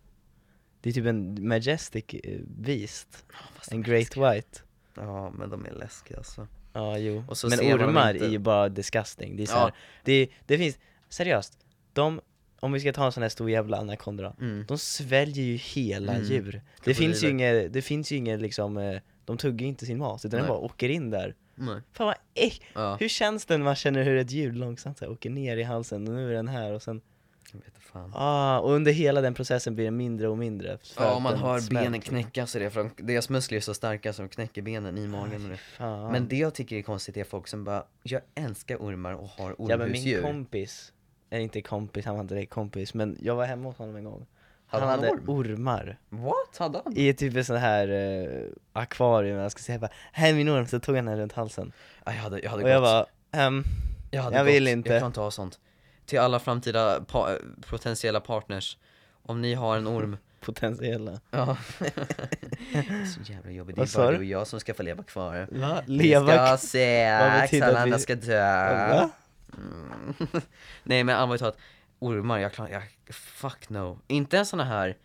[0.81, 3.25] Det är typ en majestic eh, beast
[3.57, 4.31] fast En great läskiga.
[4.33, 4.61] white
[4.95, 6.49] Ja men de är läskiga alltså.
[6.73, 8.27] Ja jo, men ormar inte.
[8.27, 9.59] är ju bara disgusting, det är så Ja.
[9.61, 9.73] här,
[10.05, 10.79] det, det finns,
[11.09, 11.59] seriöst,
[11.93, 12.21] de,
[12.61, 14.65] om vi ska ta en sån här stor jävla anakonda Mm.
[14.69, 16.27] De sväljer ju hela Mm.
[16.27, 19.99] djur Det finns ju inget, det finns ju inget liksom, eh, de tuggar inte sin
[19.99, 20.47] mat utan Nej.
[20.47, 21.81] den bara åker in där Nej.
[21.93, 25.05] Fan vad äck, Ja, hur känns det när man känner hur ett djur långsamt så
[25.05, 27.01] här, åker ner i halsen och nu är den här och sen,
[27.53, 28.13] jag vet fan.
[28.15, 31.85] ah, och under hela den processen blir den mindre och mindre Ja, man hör smälter.
[31.85, 34.63] benen knäcka så är det för de, deras muskler är så starka så de knäcker
[34.63, 35.57] benen i magen och det.
[35.57, 36.13] Fan.
[36.13, 39.51] Men det jag tycker är konstigt är folk som bara, jag älskar ormar och har
[39.51, 40.23] Ja men min ormhusdjur.
[40.23, 40.93] kompis,
[41.31, 44.05] eller inte kompis, han var inte direkt kompis, men jag var hemma hos honom en
[44.05, 44.27] gång
[44.67, 45.23] Han han hade orm?
[45.27, 46.59] ormar What?
[46.59, 46.97] Hade han?
[46.97, 48.43] i typ ett sånt här eh,
[48.73, 51.73] akvarium, jag ska säga bara 'Här är min orm' så tog han den runt halsen
[52.05, 52.85] Ja, jag hade, jag hade Och jag gått.
[52.91, 53.07] bara,
[53.43, 53.65] ehm,
[54.11, 54.55] jag, hade jag gått.
[54.55, 54.89] vill inte.
[54.93, 55.59] Jag kan inte ha sånt.
[56.07, 57.37] Till alla framtida pa-
[57.71, 58.79] potentiella partners,
[59.23, 61.57] om ni har en orm potentiella Ja
[63.15, 64.17] Så jävla jobbigt, det är bara du?
[64.17, 65.83] och jag som ska få leva kvar Va?
[65.87, 69.09] Vi Leva ska ha sex, alla vi- andra ska dö
[69.57, 70.17] mm.
[70.83, 71.57] Nej men allvarligt talat,
[71.99, 72.83] ormar, jag klarar, jag,
[73.15, 73.99] fuck no.
[74.07, 74.97] Inte en sån här,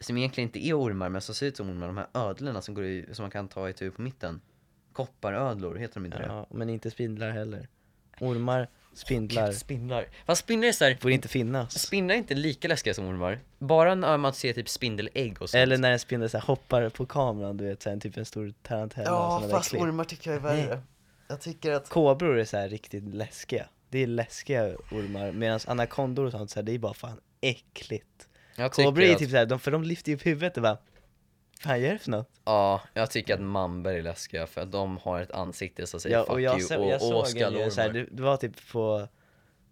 [0.00, 2.74] som egentligen inte är ormar men som ser ut som ormar, de här ödlorna som
[2.74, 4.40] går i, som man kan ta i tur på mitten.
[4.92, 6.26] Kopparödlor, heter de inte det?
[6.26, 7.68] Ja, men inte spindlar heller.
[8.20, 11.78] Ormar, spindlar, Gud, Spindlar, fast spindlar är såhär, får inte finnas.
[11.78, 13.38] Spindlar är inte lika läskiga som ormar.
[13.58, 15.60] Bara när man ser typ spindelägg och sånt.
[15.60, 18.24] Eller när en spindel så här hoppar på kameran, du vet, så här, typ en
[18.24, 20.82] stor tarantella Ja fast ormar tycker jag är värre.
[21.28, 26.24] Jag tycker att Kobror är så här riktigt läskiga Det är läskiga ormar, medan anakondor
[26.26, 28.28] och sånt så här, det är bara fan äckligt
[28.72, 30.78] Kobror är att- typ såhär, de, för de lyfter ju upp huvudet och bara
[31.60, 32.30] Fan gör det för något?
[32.44, 36.16] Ja, jag tycker att mambor är läskiga för att de har ett ansikte som säger
[36.16, 37.92] Ja, fuck och jag, you och, jag och såg en skallormar.
[37.92, 39.08] det, det var typ på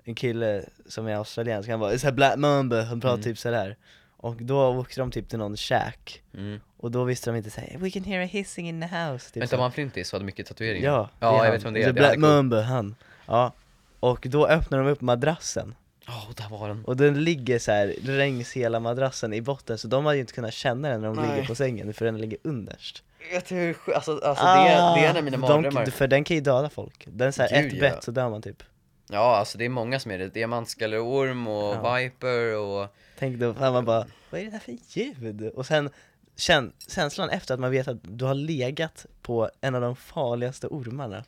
[0.05, 3.25] en kille som är australiensk, han var såhär black mamba, han pratade Mm.
[3.25, 3.77] typ sådär
[4.17, 6.61] Och då åkte de typ till någon shack, Mm.
[6.77, 9.43] och då visste de inte såhär 'We can hear a hissing in the house' typ
[9.43, 10.91] Vänta, var han flintis och hade mycket tatueringar?
[10.91, 11.53] Ja, ja jag han.
[11.53, 12.17] vet vem det är, det är Black.
[12.19, 12.95] Mamba, han
[13.27, 13.53] Ja,
[14.11, 15.75] och då öppnar de upp madrassen
[16.07, 16.85] Ja, där var den.
[16.85, 20.33] Och den ligger så här längs hela madrassen i botten, så de hade ju inte
[20.33, 21.31] kunnat känna den när de Nej.
[21.35, 23.03] ligger på sängen, för den ligger underst
[23.33, 25.87] Jag tror, alltså, alltså det, är, det är en av mina Ah, de, mardrömmar.
[25.87, 27.81] För den kan ju döda folk, den så här, Gud, ett ja.
[27.81, 28.63] bett så dör man typ
[29.11, 30.29] Ja, alltså det är många som är det.
[30.29, 31.95] Diamantskalleorm och Ja.
[31.95, 32.87] viper och...
[33.19, 35.49] Tänk då, fan man bara, vad är det här för ljud?
[35.55, 35.91] Och sen,
[36.37, 40.67] känn, känslan efter att man vet att du har legat på en av de farligaste
[40.67, 41.25] ormarna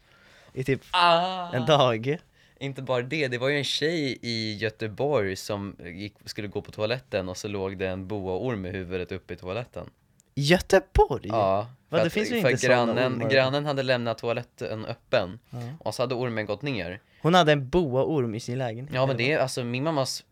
[0.53, 1.51] i typ Ah!
[1.53, 2.18] en dag
[2.61, 6.70] Inte bara det, det var ju en tjej i Göteborg som gick, skulle gå på
[6.70, 9.90] toaletten och så låg det en boaorm med huvudet uppe i toaletten.
[10.34, 11.28] Göteborg?
[11.28, 13.30] Ja, Va, det att, finns ju inte grannen, ormar.
[13.30, 15.59] grannen hade lämnat toaletten öppen Ja.
[15.80, 17.00] och så hade ormen gått ner.
[17.22, 20.24] Hon hade en boaorm i sin lägenhet Ja men det är alltså min mammas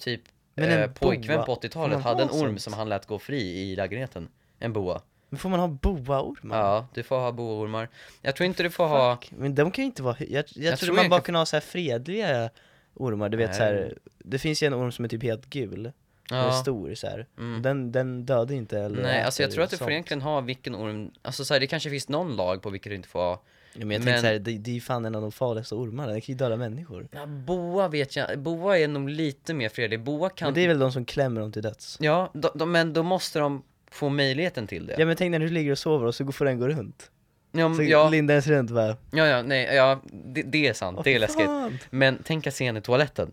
[0.00, 0.20] typ
[0.54, 2.60] Men en eh, pojkvän boa, på får 80-talet man hade en orm sånt?
[2.62, 3.40] som han lät gå fri
[3.72, 4.28] i lägenheten.
[4.58, 5.00] En boa.
[5.34, 6.58] Men får man ha boaormar?
[6.58, 7.88] Ja, du får ha boaormar.
[8.22, 10.44] Jag tror inte du får ha, Fuck, Men de kan ju inte vara, jag, jag,
[10.44, 12.50] Jag trodde tror man bara kan- kunde ha så här fredliga
[12.94, 13.58] ormar, du vet Nej.
[13.58, 13.98] så här.
[14.18, 15.92] det finns ju en orm som är typ helt gul
[16.28, 17.26] som är stor så här.
[17.38, 17.62] Mm.
[17.62, 19.90] Den, den dödar inte eller Nej, alltså jag tror att du får sånt.
[19.92, 22.96] egentligen ha vilken orm, alltså så här, det kanske finns någon lag på vilket du
[22.96, 23.38] inte får ha ja,
[23.78, 25.74] Men jag men- tänkte så här, det, det är ju fan en av de farligaste
[25.74, 29.68] ormarna, den kan ju döda människor ja, Boa vet jag, boa är nog lite mer
[29.68, 31.96] fredlig, boa kan Men det är väl de som klämmer dem till döds?
[32.00, 33.62] Ja, de, de, men då måste de
[33.94, 34.94] få möjligheten till det.
[34.98, 37.10] Ja men tänk när du ligger och sover och så får den gå runt.
[37.52, 38.96] Ja, Så ja, lindar ens runt bara.
[39.12, 41.46] Ja, ja nej, ja, det, det är sant, det är "Åh, läskigt.
[41.46, 43.32] fan." Men tänk att se en i toaletten.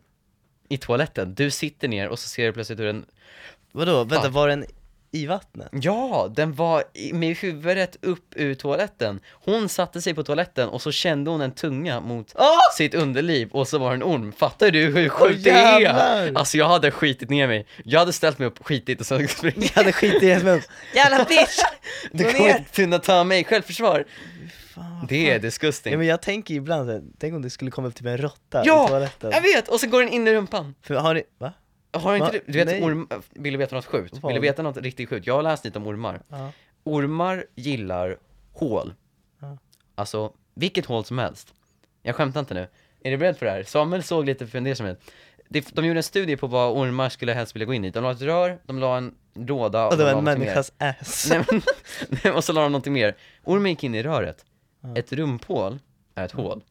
[0.69, 3.05] I toaletten, du sitter ner och så ser du plötsligt hur den
[3.71, 4.65] Vadå, vänta var den
[5.13, 5.69] i vattnet?
[5.71, 10.81] Ja, den var i- med huvudet upp ur toaletten Hon satte sig på toaletten och
[10.81, 12.45] så kände hon en tunga mot Åh!
[12.77, 15.79] sitt underliv och så var det en orm, fattar du hur Åh, sjukt det är?
[15.79, 16.31] jävlar!
[16.35, 19.53] Alltså jag hade skitit ner mig, jag hade ställt mig upp, skitit och så springa
[19.61, 20.61] Jag hade skit i ens mun
[20.95, 21.59] Jävla bitch!
[22.11, 22.57] Du Gå kommer ner!
[22.57, 24.05] inte kunna ta mig självförsvar
[24.75, 27.71] Fan, Det är disgusting Ja men jag tänker ibland så här, tänk om det skulle
[27.71, 28.85] komma upp typ en råtta Ja!
[28.85, 29.67] i toaletten Jag vet!
[29.67, 31.53] Och så går den in i rumpan För har ni, va?
[31.93, 32.83] Har inte du, du vet Nej.
[32.83, 34.13] orm, vill du veta något sjukt?
[34.21, 34.31] Vad?
[34.33, 35.27] Vill du veta något riktigt sjukt?
[35.27, 36.51] Jag har läst lite om ormar Ja.
[36.83, 38.17] Ormar gillar
[38.53, 38.93] hål
[39.41, 39.57] Ja.
[39.95, 41.53] Alltså, vilket hål som helst
[42.01, 42.67] Jag skämtar inte nu
[43.03, 43.63] Är du beredd för det här?
[43.63, 44.99] Samuel såg lite fundersam ut
[45.49, 48.03] Det- De gjorde en studie på vad ormar skulle helst vilja gå in i De
[48.03, 50.55] la ett rör, de la en låda Och det de var en någonting mer.
[50.55, 51.61] människas ass Nej, men,
[52.23, 54.45] nej, och så la de någonting mer Ormen gick in i röret
[54.81, 54.95] Ja.
[54.95, 55.79] Ett rumphål
[56.15, 56.63] är ett hål.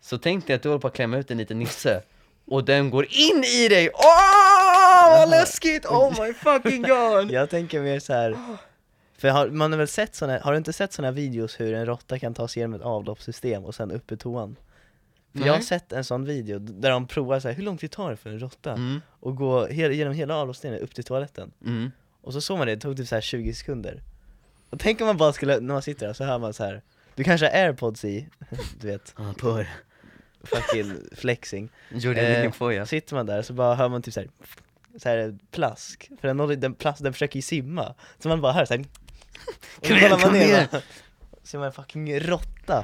[0.00, 2.02] Så tänk dig att du håller på att klämma ut en liten nisse
[2.46, 3.90] Och den går in i dig!
[3.94, 4.00] Åh,
[5.10, 5.86] vad läskigt!
[5.86, 7.30] Oh my fucking god!
[7.30, 8.36] Jag tänker mer så här.
[9.18, 11.86] För har, man har väl sett såna, har du inte sett såna videos hur en
[11.86, 14.56] råtta kan ta sig igenom ett avloppssystem och sen upp i toan?
[15.32, 17.90] För jag har sett en sån video där de provar så här, hur lång tid
[17.90, 18.72] tar det för en råtta?
[18.72, 21.90] Mm, Och gå hel, genom hela avloppssystemet upp till toaletten mm.
[22.22, 24.02] Och så såg man det, det tog typ så här 20 sekunder
[24.70, 26.82] Och tänk om man bara skulle, när man sitter där så hör man så här.
[27.14, 28.28] Du kanske har airpods i,
[28.80, 29.68] du vet, Ah, porr
[30.44, 34.20] fucking flexing Gjorde Eh, liten foja Sitter man där så bara hör man typ så
[34.20, 34.28] här,
[34.98, 37.94] så här plask, för den, den, plask, den försöker ju simma.
[38.18, 38.84] Så man bara hör såhär
[39.80, 40.68] Och så kollar man ner
[41.42, 42.78] ser man en fucking råtta.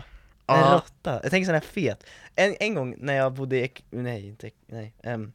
[0.46, 0.72] En Ja.
[0.74, 2.04] råtta, jag tänker sån här fet.
[2.34, 5.32] En, en gång när jag bodde i, nej inte, nej, um,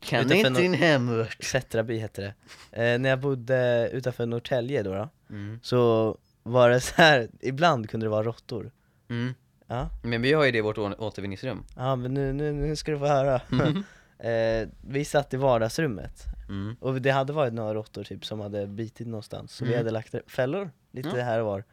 [0.00, 1.44] Kan inte nå- din hemort.
[1.44, 2.34] Sättraby hette det.
[2.82, 5.60] Eh, När jag bodde utanför Norrtälje då, då mm.
[5.62, 8.70] så var det så här, ibland kunde det vara råttor.
[9.10, 9.34] Mm.
[9.66, 11.64] Ja, Men vi har ju det i vårt återvinningsrum.
[11.76, 13.40] Ja men nu, nu, nu ska du få höra.
[13.48, 13.84] Mhm.
[14.18, 16.76] Eh, Vi satt i vardagsrummet mm.
[16.80, 19.78] Och det hade varit några råttor typ som hade bitit någonstans, så vi Mm.
[19.80, 21.24] hade lagt fällor lite Ja.
[21.24, 21.64] här och var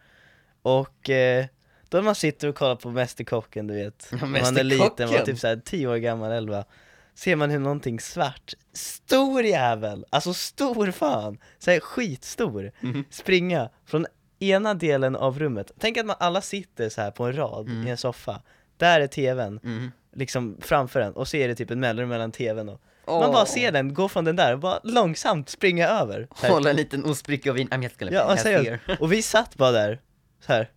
[0.62, 1.46] Och eh,
[1.90, 4.88] då man sitter och kollar på Mästerkocken du vet, Ja, när man är liten, man
[4.98, 5.26] Mästerkocken.
[5.26, 6.66] typ såhär 10 år gammal, 11
[7.14, 13.06] Ser man hur någonting svart, stor jävel, alltså stor fan, såhär skitstor, Mhm.
[13.10, 14.06] springa från
[14.40, 17.88] ena delen av rummet Tänk att man alla sitter så här på en rad Mm.
[17.88, 18.42] i en soffa
[18.78, 19.92] Där är tvn, Mm.
[20.16, 23.32] Liksom framför en, och så är det typ en mellanrum mellan tvn och man Åh.
[23.32, 26.28] bara ser den gå från den där och bara långsamt springa över.
[26.32, 28.70] Hålla en liten ostbricka och vin, I'm just gonna Ja, seriöst.
[28.86, 28.98] here.
[29.00, 30.02] Och vi satt bara där,
[30.40, 30.72] så här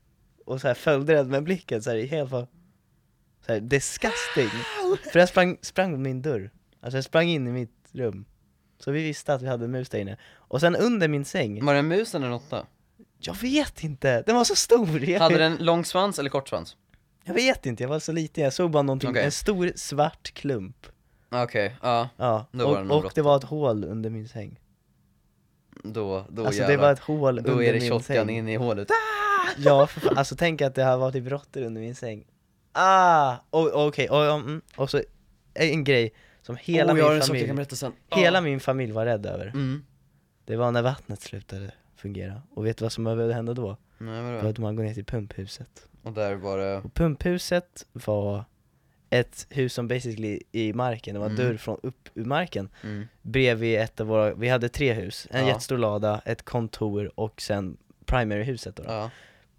[0.46, 2.46] och så här följde den med blicken så här, helt bara
[3.46, 4.48] så här, disgusting
[5.12, 8.24] För den sprang, sprang min dörr, alltså den sprang in i mitt rum
[8.78, 11.64] Så vi visste att vi hade en mus där inne Och sen under min säng,
[11.64, 12.66] Var det en mus eller en råtta?
[13.18, 16.76] jag vet inte, den var så stor jag, Hade den lång svans eller kort svans?
[17.24, 19.24] Jag vet inte, jag var så liten, jag såg bara någonting, Okej.
[19.24, 20.86] en stor svart klump
[21.30, 24.60] Okej, ja, Ja, Då var det och, och det var ett hål under min säng
[25.82, 26.86] då, då Alltså det jävlar.
[26.86, 28.88] var ett hål Då under är det min shotgun säng in i hålet
[29.58, 32.24] Ja, för alltså tänk att det här var typ råttor under min säng
[32.72, 33.36] Ah!
[33.50, 35.02] Och- Okej, och, mm, och så
[35.54, 36.12] en grej
[36.42, 38.42] som hela oh, min kan familj sen Hela Ah.
[38.42, 39.84] min familj var rädd över Mm,
[40.44, 43.76] Det var när vattnet slutade fungera Och vet du vad som behövde hända då?
[43.98, 44.48] nej Då vadå?
[44.48, 48.44] att man går ner till pumphuset Och där var det, Och pumphuset var
[49.10, 51.46] ett hus som basically i marken, det var en Mm.
[51.46, 52.68] dörr från upp ur marken.
[52.82, 55.48] Mm, Bredvid ett av våra, vi hade tre hus, en Ja.
[55.48, 57.76] jättestor lada, ett kontor och sen
[58.06, 58.92] primary-huset då, då.
[58.92, 59.10] ja,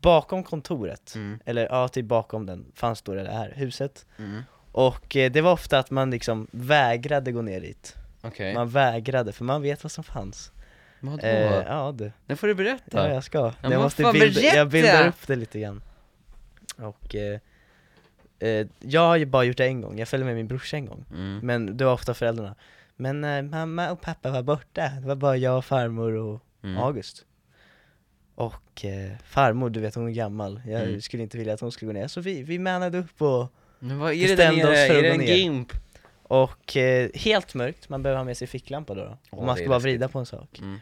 [0.01, 4.05] Bakom kontoret, mm, eller ja, typ bakom den, fanns då det här huset.
[4.17, 4.41] Mm,
[4.71, 7.95] Och eh, det var ofta att man liksom vägrade gå ner dit.
[8.21, 8.53] Okej.
[8.53, 10.51] Man vägrade, för man vet vad som fanns.
[10.99, 11.27] Vadå?
[11.27, 13.07] eh, Ja du, Nu får du berätta.
[13.07, 13.53] Ja jag ska.
[13.61, 15.81] Men Jag måste bilda, jag bildar upp det lite grann
[16.77, 17.39] Och eh,
[18.39, 20.85] eh, jag har ju bara gjort det en gång, jag följde med min brorsa en
[20.85, 21.39] gång mm.
[21.43, 22.55] Men det var ofta föräldrarna
[22.95, 26.77] Men eh, mamma och pappa var borta, det var bara jag, farmor och Mm.
[26.77, 27.25] August
[28.35, 31.01] Och eh, farmor, du vet hon är gammal, jag Mm.
[31.01, 33.47] skulle inte vilja att hon skulle gå ner Så vi, vi manade upp och
[33.79, 34.77] Men vad är det där nere?
[34.77, 35.35] Är det en ner.
[35.35, 35.71] gimp?
[36.23, 39.17] Och eh, helt mörkt, man behöver ha med sig ficklampa då, då.
[39.31, 40.79] Åh, och man ska bara vrida på en sak Mm.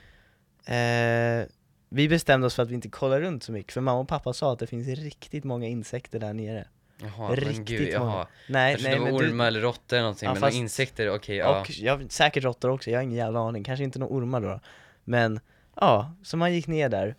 [1.96, 4.34] Vi bestämde oss för att vi inte kollar runt så mycket, för mamma och pappa
[4.34, 6.68] sa att det finns riktigt många insekter där nere.
[7.02, 8.12] Jaha, men Riktigt gud, många.
[8.12, 8.28] jaha.
[8.50, 10.64] Nej, Kanske nej någon men du, ormar eller råttor eller någonting, Ja, men fast- några
[10.64, 11.62] insekter, okej, ja.
[11.62, 14.60] och jag, säkert råttor också, jag har ingen jävla aning, kanske inte några ormar då.
[15.04, 15.40] Men,
[15.76, 17.16] ja, så man gick ner där.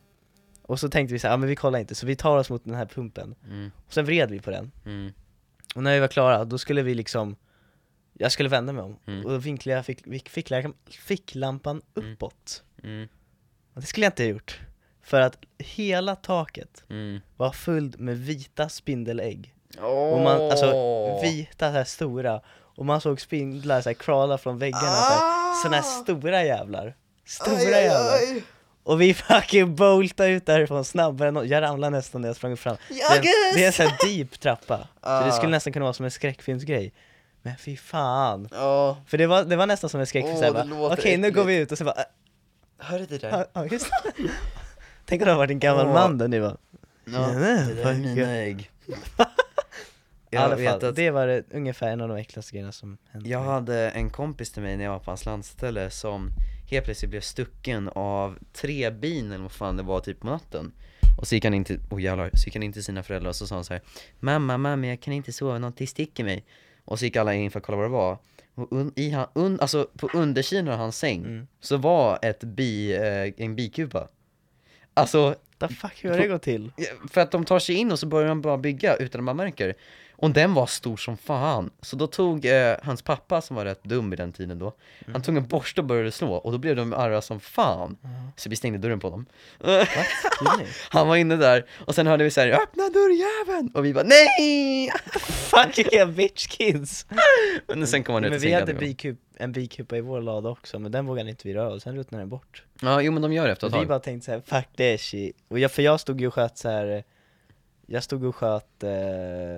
[0.62, 2.51] Och så tänkte vi så här, ja men vi kollar inte, så vi tar oss
[2.51, 3.35] mot den här pumpen.
[3.49, 4.70] Mm, Och sen vred vi på den.
[4.87, 5.12] Mm,
[5.75, 7.37] Och när vi var klara, då skulle vi liksom
[8.12, 9.25] Jag skulle vända mig om, Mm.
[9.25, 12.12] och då vinklade jag fick, fick, ficklampan, ficklampan Mm.
[12.12, 12.62] uppåt.
[12.83, 13.09] Mm,
[13.81, 14.61] det skulle jag inte ha gjort.
[15.03, 17.20] För att hela taket mm.
[17.37, 19.55] var fullt med vita spindelägg.
[19.79, 19.87] Åh!
[19.87, 20.70] Och man, alltså
[21.22, 22.41] vita så här stora.
[22.77, 26.95] Och man såg spindlar så här crawla från väggarna så här, Såna här stora jävlar.
[27.27, 28.43] Stora Aj, jävlar aj.
[28.83, 32.77] Och vi fucking boltade ut därifrån snabbare än Jag ramlade nästan när jag sprang fram.
[32.89, 33.55] Det, är en- Jages!
[33.55, 34.79] det är en sån här deep trappa.
[34.79, 35.27] Så Ah.
[35.27, 36.93] det skulle nästan kunna vara som en skräckfilmsgrej.
[37.43, 38.49] Men fy fan.
[38.53, 41.57] Ja, För det var, det var nästan som en skräckfilm låter Okej nu går vi
[41.57, 41.72] ut.
[41.72, 42.05] Och så bara
[42.85, 43.28] hörde du det?
[43.28, 44.12] ja, ja, just det.
[45.05, 46.57] Tänk om det har varit en gammal man där nu va
[47.05, 48.70] Ja, Nej, det där är mina ägg.
[50.30, 53.28] I alla fall, att det var det, ungefär en av de äckligaste grejerna som hände
[53.28, 56.30] jag hade en kompis till mig när jag var på hans landställe som
[56.70, 60.72] helt plötsligt blev stucken av tre bin eller vad fan det var typ på natten.
[61.18, 63.28] Och så gick han in till, oh jävlar, så gick han in till sina föräldrar
[63.28, 63.82] och så sa han så här
[64.20, 66.45] Mamma, mamma jag kan inte sova, någonting sticker mig.
[66.85, 68.18] Och så gick alla in för att kolla vad det var.
[68.55, 71.46] Och un, i han, un, alltså på undersidan av hans säng Mm.
[71.61, 74.09] så var ett bi, eh, en bikupa.
[74.94, 76.72] Alltså, The fuck, hur har det gått till?
[77.11, 79.36] för att de tar sig in och så börjar de bara bygga utan att man
[79.36, 79.74] märker.
[80.17, 81.71] Och den var stor som fan.
[81.81, 84.73] Så då tog eh, hans pappa, som var rätt dum i den tiden då,
[85.12, 87.97] han tog en borste och började slå och då blev de arga som fan.
[88.37, 89.27] Så vi stängde dörren på dem.
[90.89, 94.91] Han var inne där och sen hörde vi såhär 'Öppna dörrjäveln!' och vi bara NEJ!
[95.29, 97.07] Fucking bitch kids!
[97.67, 100.79] Men sen kom han ut Men vi hade bikup, en bikupa i vår lada också,
[100.79, 103.33] men den vågade inte vi röra och sen ruttnade den bort Ja, jo men de
[103.33, 103.89] gör det efter ett Så vi tag.
[103.89, 106.69] bara tänkte såhär, fuck det shit Och jag, för jag stod ju och sköt så
[106.69, 107.05] här.
[107.87, 108.91] Jag stod och sköt, eh,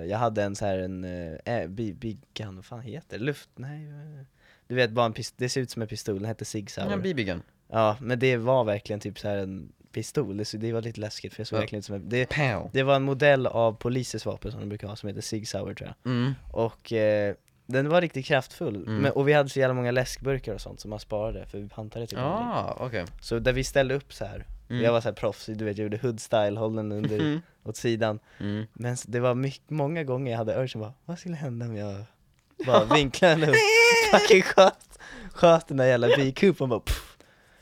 [0.05, 1.03] jag hade en så här en,
[1.45, 3.23] eh, bi- big gun, vad fan heter det?
[3.23, 4.25] Luft, nej eh,
[4.67, 6.91] Du vet bara en pist- det ser ut som en pistol, den hette Sig Sauer
[6.91, 7.41] Ja, BB-gun.
[7.67, 10.99] Ja, men det var verkligen typ så här en pistol, det, så- det var lite
[11.01, 11.59] läskigt för jag såg Ja.
[11.61, 12.69] verkligen ut som en, det, Pow.
[12.73, 15.73] det var en modell av polisens vapen som de brukar ha som heter Sig Sauer
[15.73, 16.33] tror jag Mm.
[16.51, 18.97] Och eh, den var riktigt kraftfull, Mm.
[19.01, 21.67] men, och vi hade så jävla många läskburkar och sånt som man sparade för vi
[21.69, 22.19] pantade typ.
[22.19, 23.05] Ah, okej.
[23.21, 24.45] Så där vi ställde upp så här.
[24.69, 24.83] Mm.
[24.83, 27.41] jag var så här proffsig, du vet jag gjorde hood style, håll den under, Mm.
[27.63, 28.65] åt sidan Mm.
[28.73, 31.95] Men det var mycket, många gånger jag hade urgen bara, vad skulle hända om jag
[32.65, 33.55] bara vinklade den upp,
[34.11, 34.99] fucking sköt,
[35.33, 37.17] sköt den där jävla bikupan bara pff.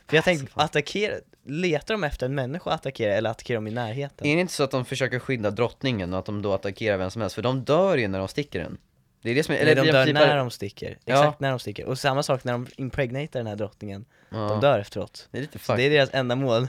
[0.08, 3.70] För jag tänkte, attackera, letar de efter en människa att attackera eller attackerar de i
[3.70, 4.26] närheten?
[4.26, 7.10] Är det inte så att de försöker skydda drottningen och att de då attackerar vem
[7.10, 7.34] som helst?
[7.34, 8.78] För de dör ju när de sticker den.
[9.22, 11.14] Det är det som är, Eller de blir dör typ när bara- de sticker, Ja.
[11.14, 14.04] exakt när de sticker, och samma sak när de impregnatar den här drottningen,
[14.36, 14.48] Ja.
[14.48, 15.76] de dör efteråt Det är lite fuck.
[15.76, 16.68] det är deras enda mål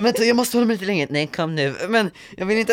[0.00, 1.06] Vänta, jag måste hålla mig lite längre.
[1.10, 1.74] Nej, kom nu.
[1.88, 2.72] Men jag vill inte...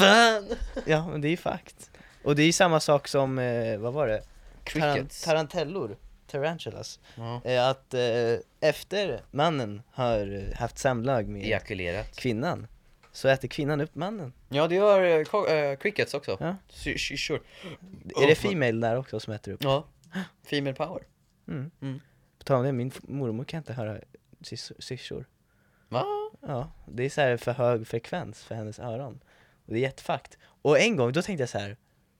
[0.00, 0.48] Fan!
[0.86, 1.90] Ja men det är ju fakt
[2.22, 4.22] Och det är ju samma sak som, eh, vad var det?
[4.64, 5.22] Crickets.
[5.24, 5.96] tarantellor,
[6.30, 7.40] tarantulas Ja.
[7.44, 8.00] eh, Att eh,
[8.60, 12.16] efter mannen har eh, haft samlag med Ejakulerat.
[12.16, 12.66] kvinnan
[13.12, 16.36] Så äter kvinnan upp mannen Ja, det gör ko- eh, crickets också.
[16.40, 16.56] Ja.
[16.68, 17.40] Sy- sy- Sure.
[18.22, 19.64] Är det female där också som äter upp?
[19.64, 19.84] Ja.
[20.50, 21.02] Female power.
[21.48, 21.70] Mm.
[21.82, 22.00] Mm.
[22.48, 24.00] Tal om det, min mormor kan inte höra
[24.78, 25.24] syrsor
[25.88, 26.04] Va?
[26.40, 29.20] Ja, det är så här för hög frekvens för hennes öron
[29.66, 31.76] Och det är jättefakt Och en gång, då tänkte jag så här.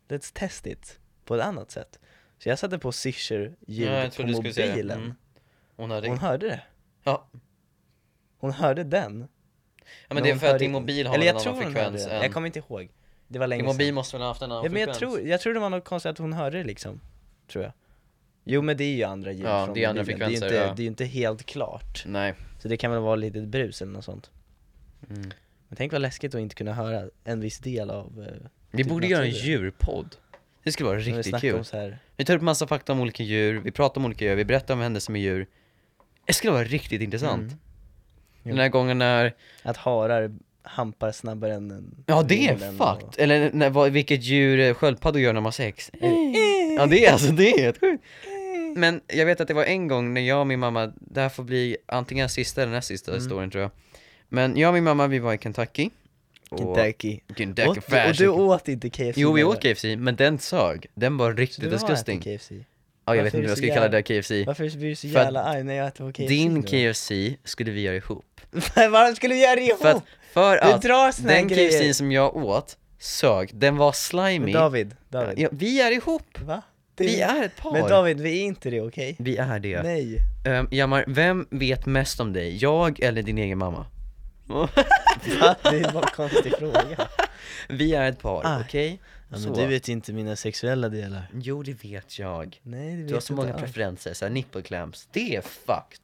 [0.09, 1.99] Let's test it på ett annat sätt
[2.39, 4.33] Så jag satte på syrsor-ljud Ja, jag på det.
[4.33, 5.15] mobilen Mm.
[5.77, 6.09] Hon hade...
[6.09, 6.61] Hon hörde det
[7.03, 7.29] Ja.
[8.39, 9.29] Hon hörde den
[10.09, 11.73] ja, men det är för att hörde- din mobil har Eller en jag annan hörde
[11.75, 12.23] frekvens det, än...
[12.23, 12.91] jag kommer inte ihåg
[13.29, 14.95] Det var länge Din mobil sedan måste väl ha haft en annan ja, men jag
[14.97, 15.15] frekvens?
[15.15, 17.01] tror, jag tror det var något konstigt att hon hörde det liksom
[17.47, 17.73] Tror jag
[18.51, 20.19] Jo men det är ju andra ljud Ja, från det är andra mobilen.
[20.19, 20.75] det är inte, frekvenser, ja.
[20.77, 22.35] det är ju inte helt klart Nej.
[22.59, 24.31] Så det kan väl vara lite brus eller något sånt
[25.11, 25.23] Mm.
[25.69, 28.89] Men tänk vad läskigt att inte kunna höra en viss del av eh, Vi Typ
[28.89, 29.49] borde göra en naturen.
[29.51, 30.17] djurpodd.
[30.65, 31.59] Det skulle vara vi riktigt snackar kul.
[31.59, 31.99] om så här.
[32.17, 34.75] Vi tar upp massa fakta om olika djur, vi pratar om olika djur, vi berättar
[34.75, 35.47] om händelser med djur.
[36.27, 37.43] Det skulle vara riktigt intressant.
[37.43, 37.59] Mm.
[38.43, 40.31] Den här gången när, Att harar
[40.63, 43.09] hampar snabbare än en ja det är vinden fucked!
[43.19, 45.91] Eller när, vad, vilket djur eh, sköldpaddor gör när de har sex.
[46.79, 48.05] Ja det är alltså, det är helt sjukt.
[48.81, 51.29] Men jag vet att det var en gång när jag och min mamma, det här
[51.29, 53.25] får bli antingen sista eller näst sista Mm.
[53.25, 53.71] storyn tror jag.
[54.29, 55.91] Men jag och min mamma, vi var i Kentucky.
[56.51, 60.39] Och- Kentucky Kentucky Åt, och du åt inte KFC Jo vi åt KFC, men den
[60.39, 60.87] sög.
[60.95, 62.21] Den var riktigt du disgusting.
[62.21, 62.51] KFC?
[62.51, 64.45] Ja jag Varför vet inte du vad jag skulle kalla jävla- det KFC.
[64.47, 66.69] Varför blir du så jävla arg när jag äter på KFC Din då?
[66.69, 67.11] KFC
[67.45, 68.25] skulle vi göra ihop.
[68.77, 69.81] Varför skulle vi göra ihop?
[69.81, 70.03] För att,
[70.33, 73.93] för du att drar såna här den grejer KFC som jag åt sög, den var
[73.93, 74.39] slimy.
[74.39, 76.39] Men David, David Ja, vi är ihop!
[76.41, 76.63] Va?
[76.99, 77.73] Det- Vi är ett par!
[77.73, 79.17] Men David, vi är inte det okej?
[79.19, 79.83] Vi är det.
[79.83, 80.19] Nej
[80.49, 82.57] Um, Jammar, vem vet mest om dig?
[82.57, 83.87] Jag eller din egen mamma?
[85.63, 87.09] Det var en konstig fråga
[87.69, 88.63] Vi är ett par, Aj.
[88.67, 89.01] okej?
[89.31, 89.49] Ja, Så.
[89.49, 91.23] men du vet inte mina sexuella delar.
[91.35, 92.61] Jo, det vet jag.
[92.63, 95.09] Nej, det vet Du har så många preferenser, såhär nipple clamps.
[95.13, 96.01] Det är fucked.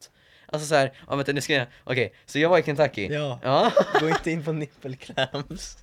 [0.54, 3.06] Alltså såhär, ja vänta nu ska jag, okej, så jag var i Kentucky.
[3.08, 3.72] Ja, Ja.
[4.00, 5.78] gå inte in på nippelclams.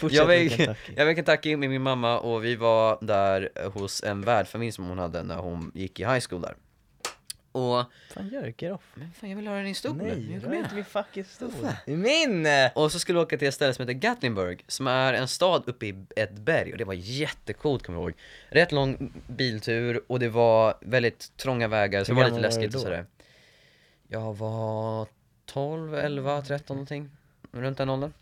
[0.00, 0.92] Fortsätt Jag var, i, Kentucky.
[0.96, 4.84] jag var i Kentucky med min mamma och vi var där hos en värdfamilj som
[4.88, 6.54] hon hade när hon gick i high school där.
[7.52, 7.84] Och,
[8.14, 8.80] Fan Jörk, get off.
[8.94, 10.14] men fan jag vill höra din historia.
[10.14, 10.54] Nej, igen.
[10.54, 11.76] inte min fucking historia.
[11.86, 12.46] min!
[12.74, 15.62] Och så skulle vi åka till ett ställe som heter Gatlinburg, som är en stad
[15.66, 18.18] uppe i ett berg och det var jättecoolt kommer jag ihåg.
[18.48, 22.80] Rätt lång biltur och det var väldigt trånga vägar så det var lite läskigt och
[22.80, 23.06] sådär.
[24.14, 25.06] Jag var
[25.46, 27.10] 12, 11, 13 någonting,
[27.52, 28.12] runt den åldern.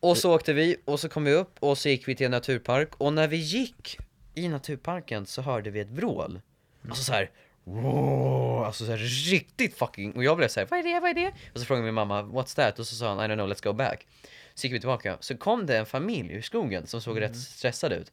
[0.00, 2.30] Och så åkte vi och så kom vi upp och så gick vi till en
[2.30, 3.98] naturpark och när vi gick
[4.34, 6.40] i naturparken så hörde vi ett vrål.
[6.88, 7.30] Alltså såhär,
[7.64, 8.98] wow, alltså såhär
[9.30, 11.32] riktigt fucking, och jag blev såhär, vad är det, vad är det?
[11.52, 12.78] Och så frågade min mamma, what's that?
[12.78, 14.06] Och så sa han, I don't know, let's go back.
[14.54, 17.92] Så gick vi tillbaka, så kom det en familj ur skogen som såg rätt stressad
[17.92, 18.12] ut.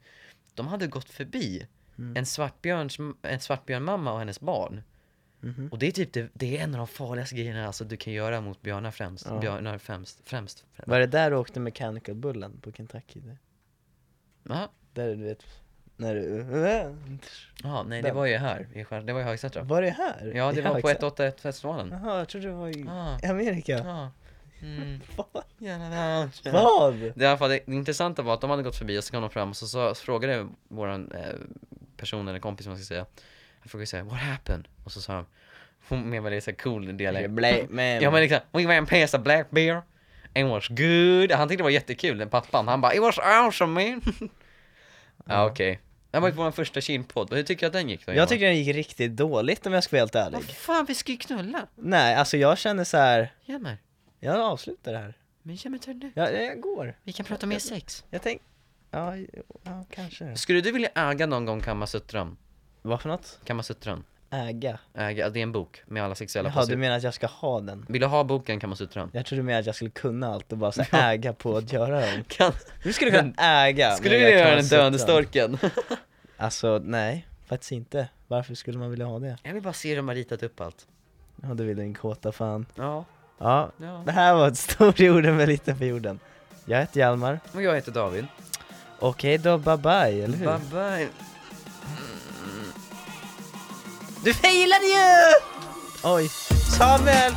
[0.54, 1.68] De hade gått förbi
[2.16, 4.82] en svartbjörns, en svartbjörnmamma och hennes barn.
[5.42, 5.70] Mhm.
[5.72, 8.14] Och det är typ det, det är en av de farligaste grejerna alltså, du kan
[8.14, 9.26] göra mot björnar främst.
[9.30, 9.40] Ja.
[9.40, 10.22] Björnar främst.
[10.26, 10.66] främst.
[10.86, 13.22] Var det där du åkte Mechanical Bullen på Kentucky?
[14.44, 15.44] Ja, där du vet,
[15.98, 16.46] när du...
[17.64, 18.68] Jaha, nej det var ju här,
[19.06, 19.64] det var i Högsätra.
[19.64, 20.32] Var det här?
[20.36, 21.10] Ja, det I var på Högsätra?
[21.30, 21.90] 181-festivalen.
[21.92, 23.30] Jaha, jag trodde det var i Ah.
[23.30, 23.78] Amerika.
[23.78, 24.12] Ja.
[24.62, 25.02] Mm.
[25.16, 25.44] Vad?
[27.16, 29.22] Det, i alla fall, det intressanta var att de hade gått förbi och så kom
[29.22, 31.36] de fram och så, så frågade våran eh,
[31.98, 33.06] person eller kompis som man ska säga
[33.70, 34.68] Jag frågade såhär, what happened?
[34.84, 35.26] Och så sa de
[35.88, 37.86] Hon med väldigt så här cool dialekt Black man.
[37.86, 39.84] Ja men liksom, we went past a black bear
[40.36, 43.74] And was good Han tyckte det var jättekul, den pappan, han bara It was awesome
[43.74, 44.02] man
[45.26, 45.80] Ja okej
[46.12, 48.14] Det var ju vår första kinpodd, hur tycker du att den gick då?
[48.14, 50.36] Jag tycker den gick riktigt dåligt om jag ska vara helt ärlig.
[50.36, 51.68] Vad fan, vi ska ju knulla!
[51.76, 53.34] Nej, alltså jag känner så här.
[53.46, 53.78] Ge mig,
[54.20, 55.14] jag avslutar det här.
[55.42, 56.98] men ge mig nu Jag, jag går.
[57.04, 58.42] Vi kan prata mer sex Jag tänk,
[58.92, 59.16] ja,
[59.64, 60.36] ja kanske.
[60.36, 62.38] Skulle du vilja äga någon gång Kamasutran?
[62.82, 63.40] Vad för något?
[63.44, 64.04] Kamasutran?
[64.32, 64.80] Äga?
[64.94, 67.60] Äga, det är en bok med alla sexuella Jaha, du menar att jag ska ha
[67.60, 67.86] den?
[67.90, 69.10] Vill du ha boken Kamasutran?
[69.14, 71.58] Jag trodde du menade att jag skulle kunna allt och bara så här, äga på
[71.58, 72.24] att göra dem.
[72.28, 72.52] Kan,
[72.84, 75.58] Du skulle kunna äga skulle du vilja göra den döende storken?
[76.38, 78.08] Alltså nej, faktiskt inte.
[78.28, 79.38] Varför skulle man vilja ha det?
[79.44, 80.88] Jag vill bara se hur de har ritat upp allt
[81.42, 82.66] Ja du vill din kåta fan.
[82.76, 83.06] Ja,
[83.38, 86.20] Ja, ja det här var ett stort jorden med lite på jorden.
[86.66, 87.40] Jag heter Hjalmar.
[87.54, 88.26] Och jag heter David
[89.00, 90.46] Okej då, bye bye, eller hur?
[90.46, 91.08] Bye bye
[94.24, 95.34] du failade ju!
[96.04, 96.30] Oj,
[96.78, 97.34] Samuel!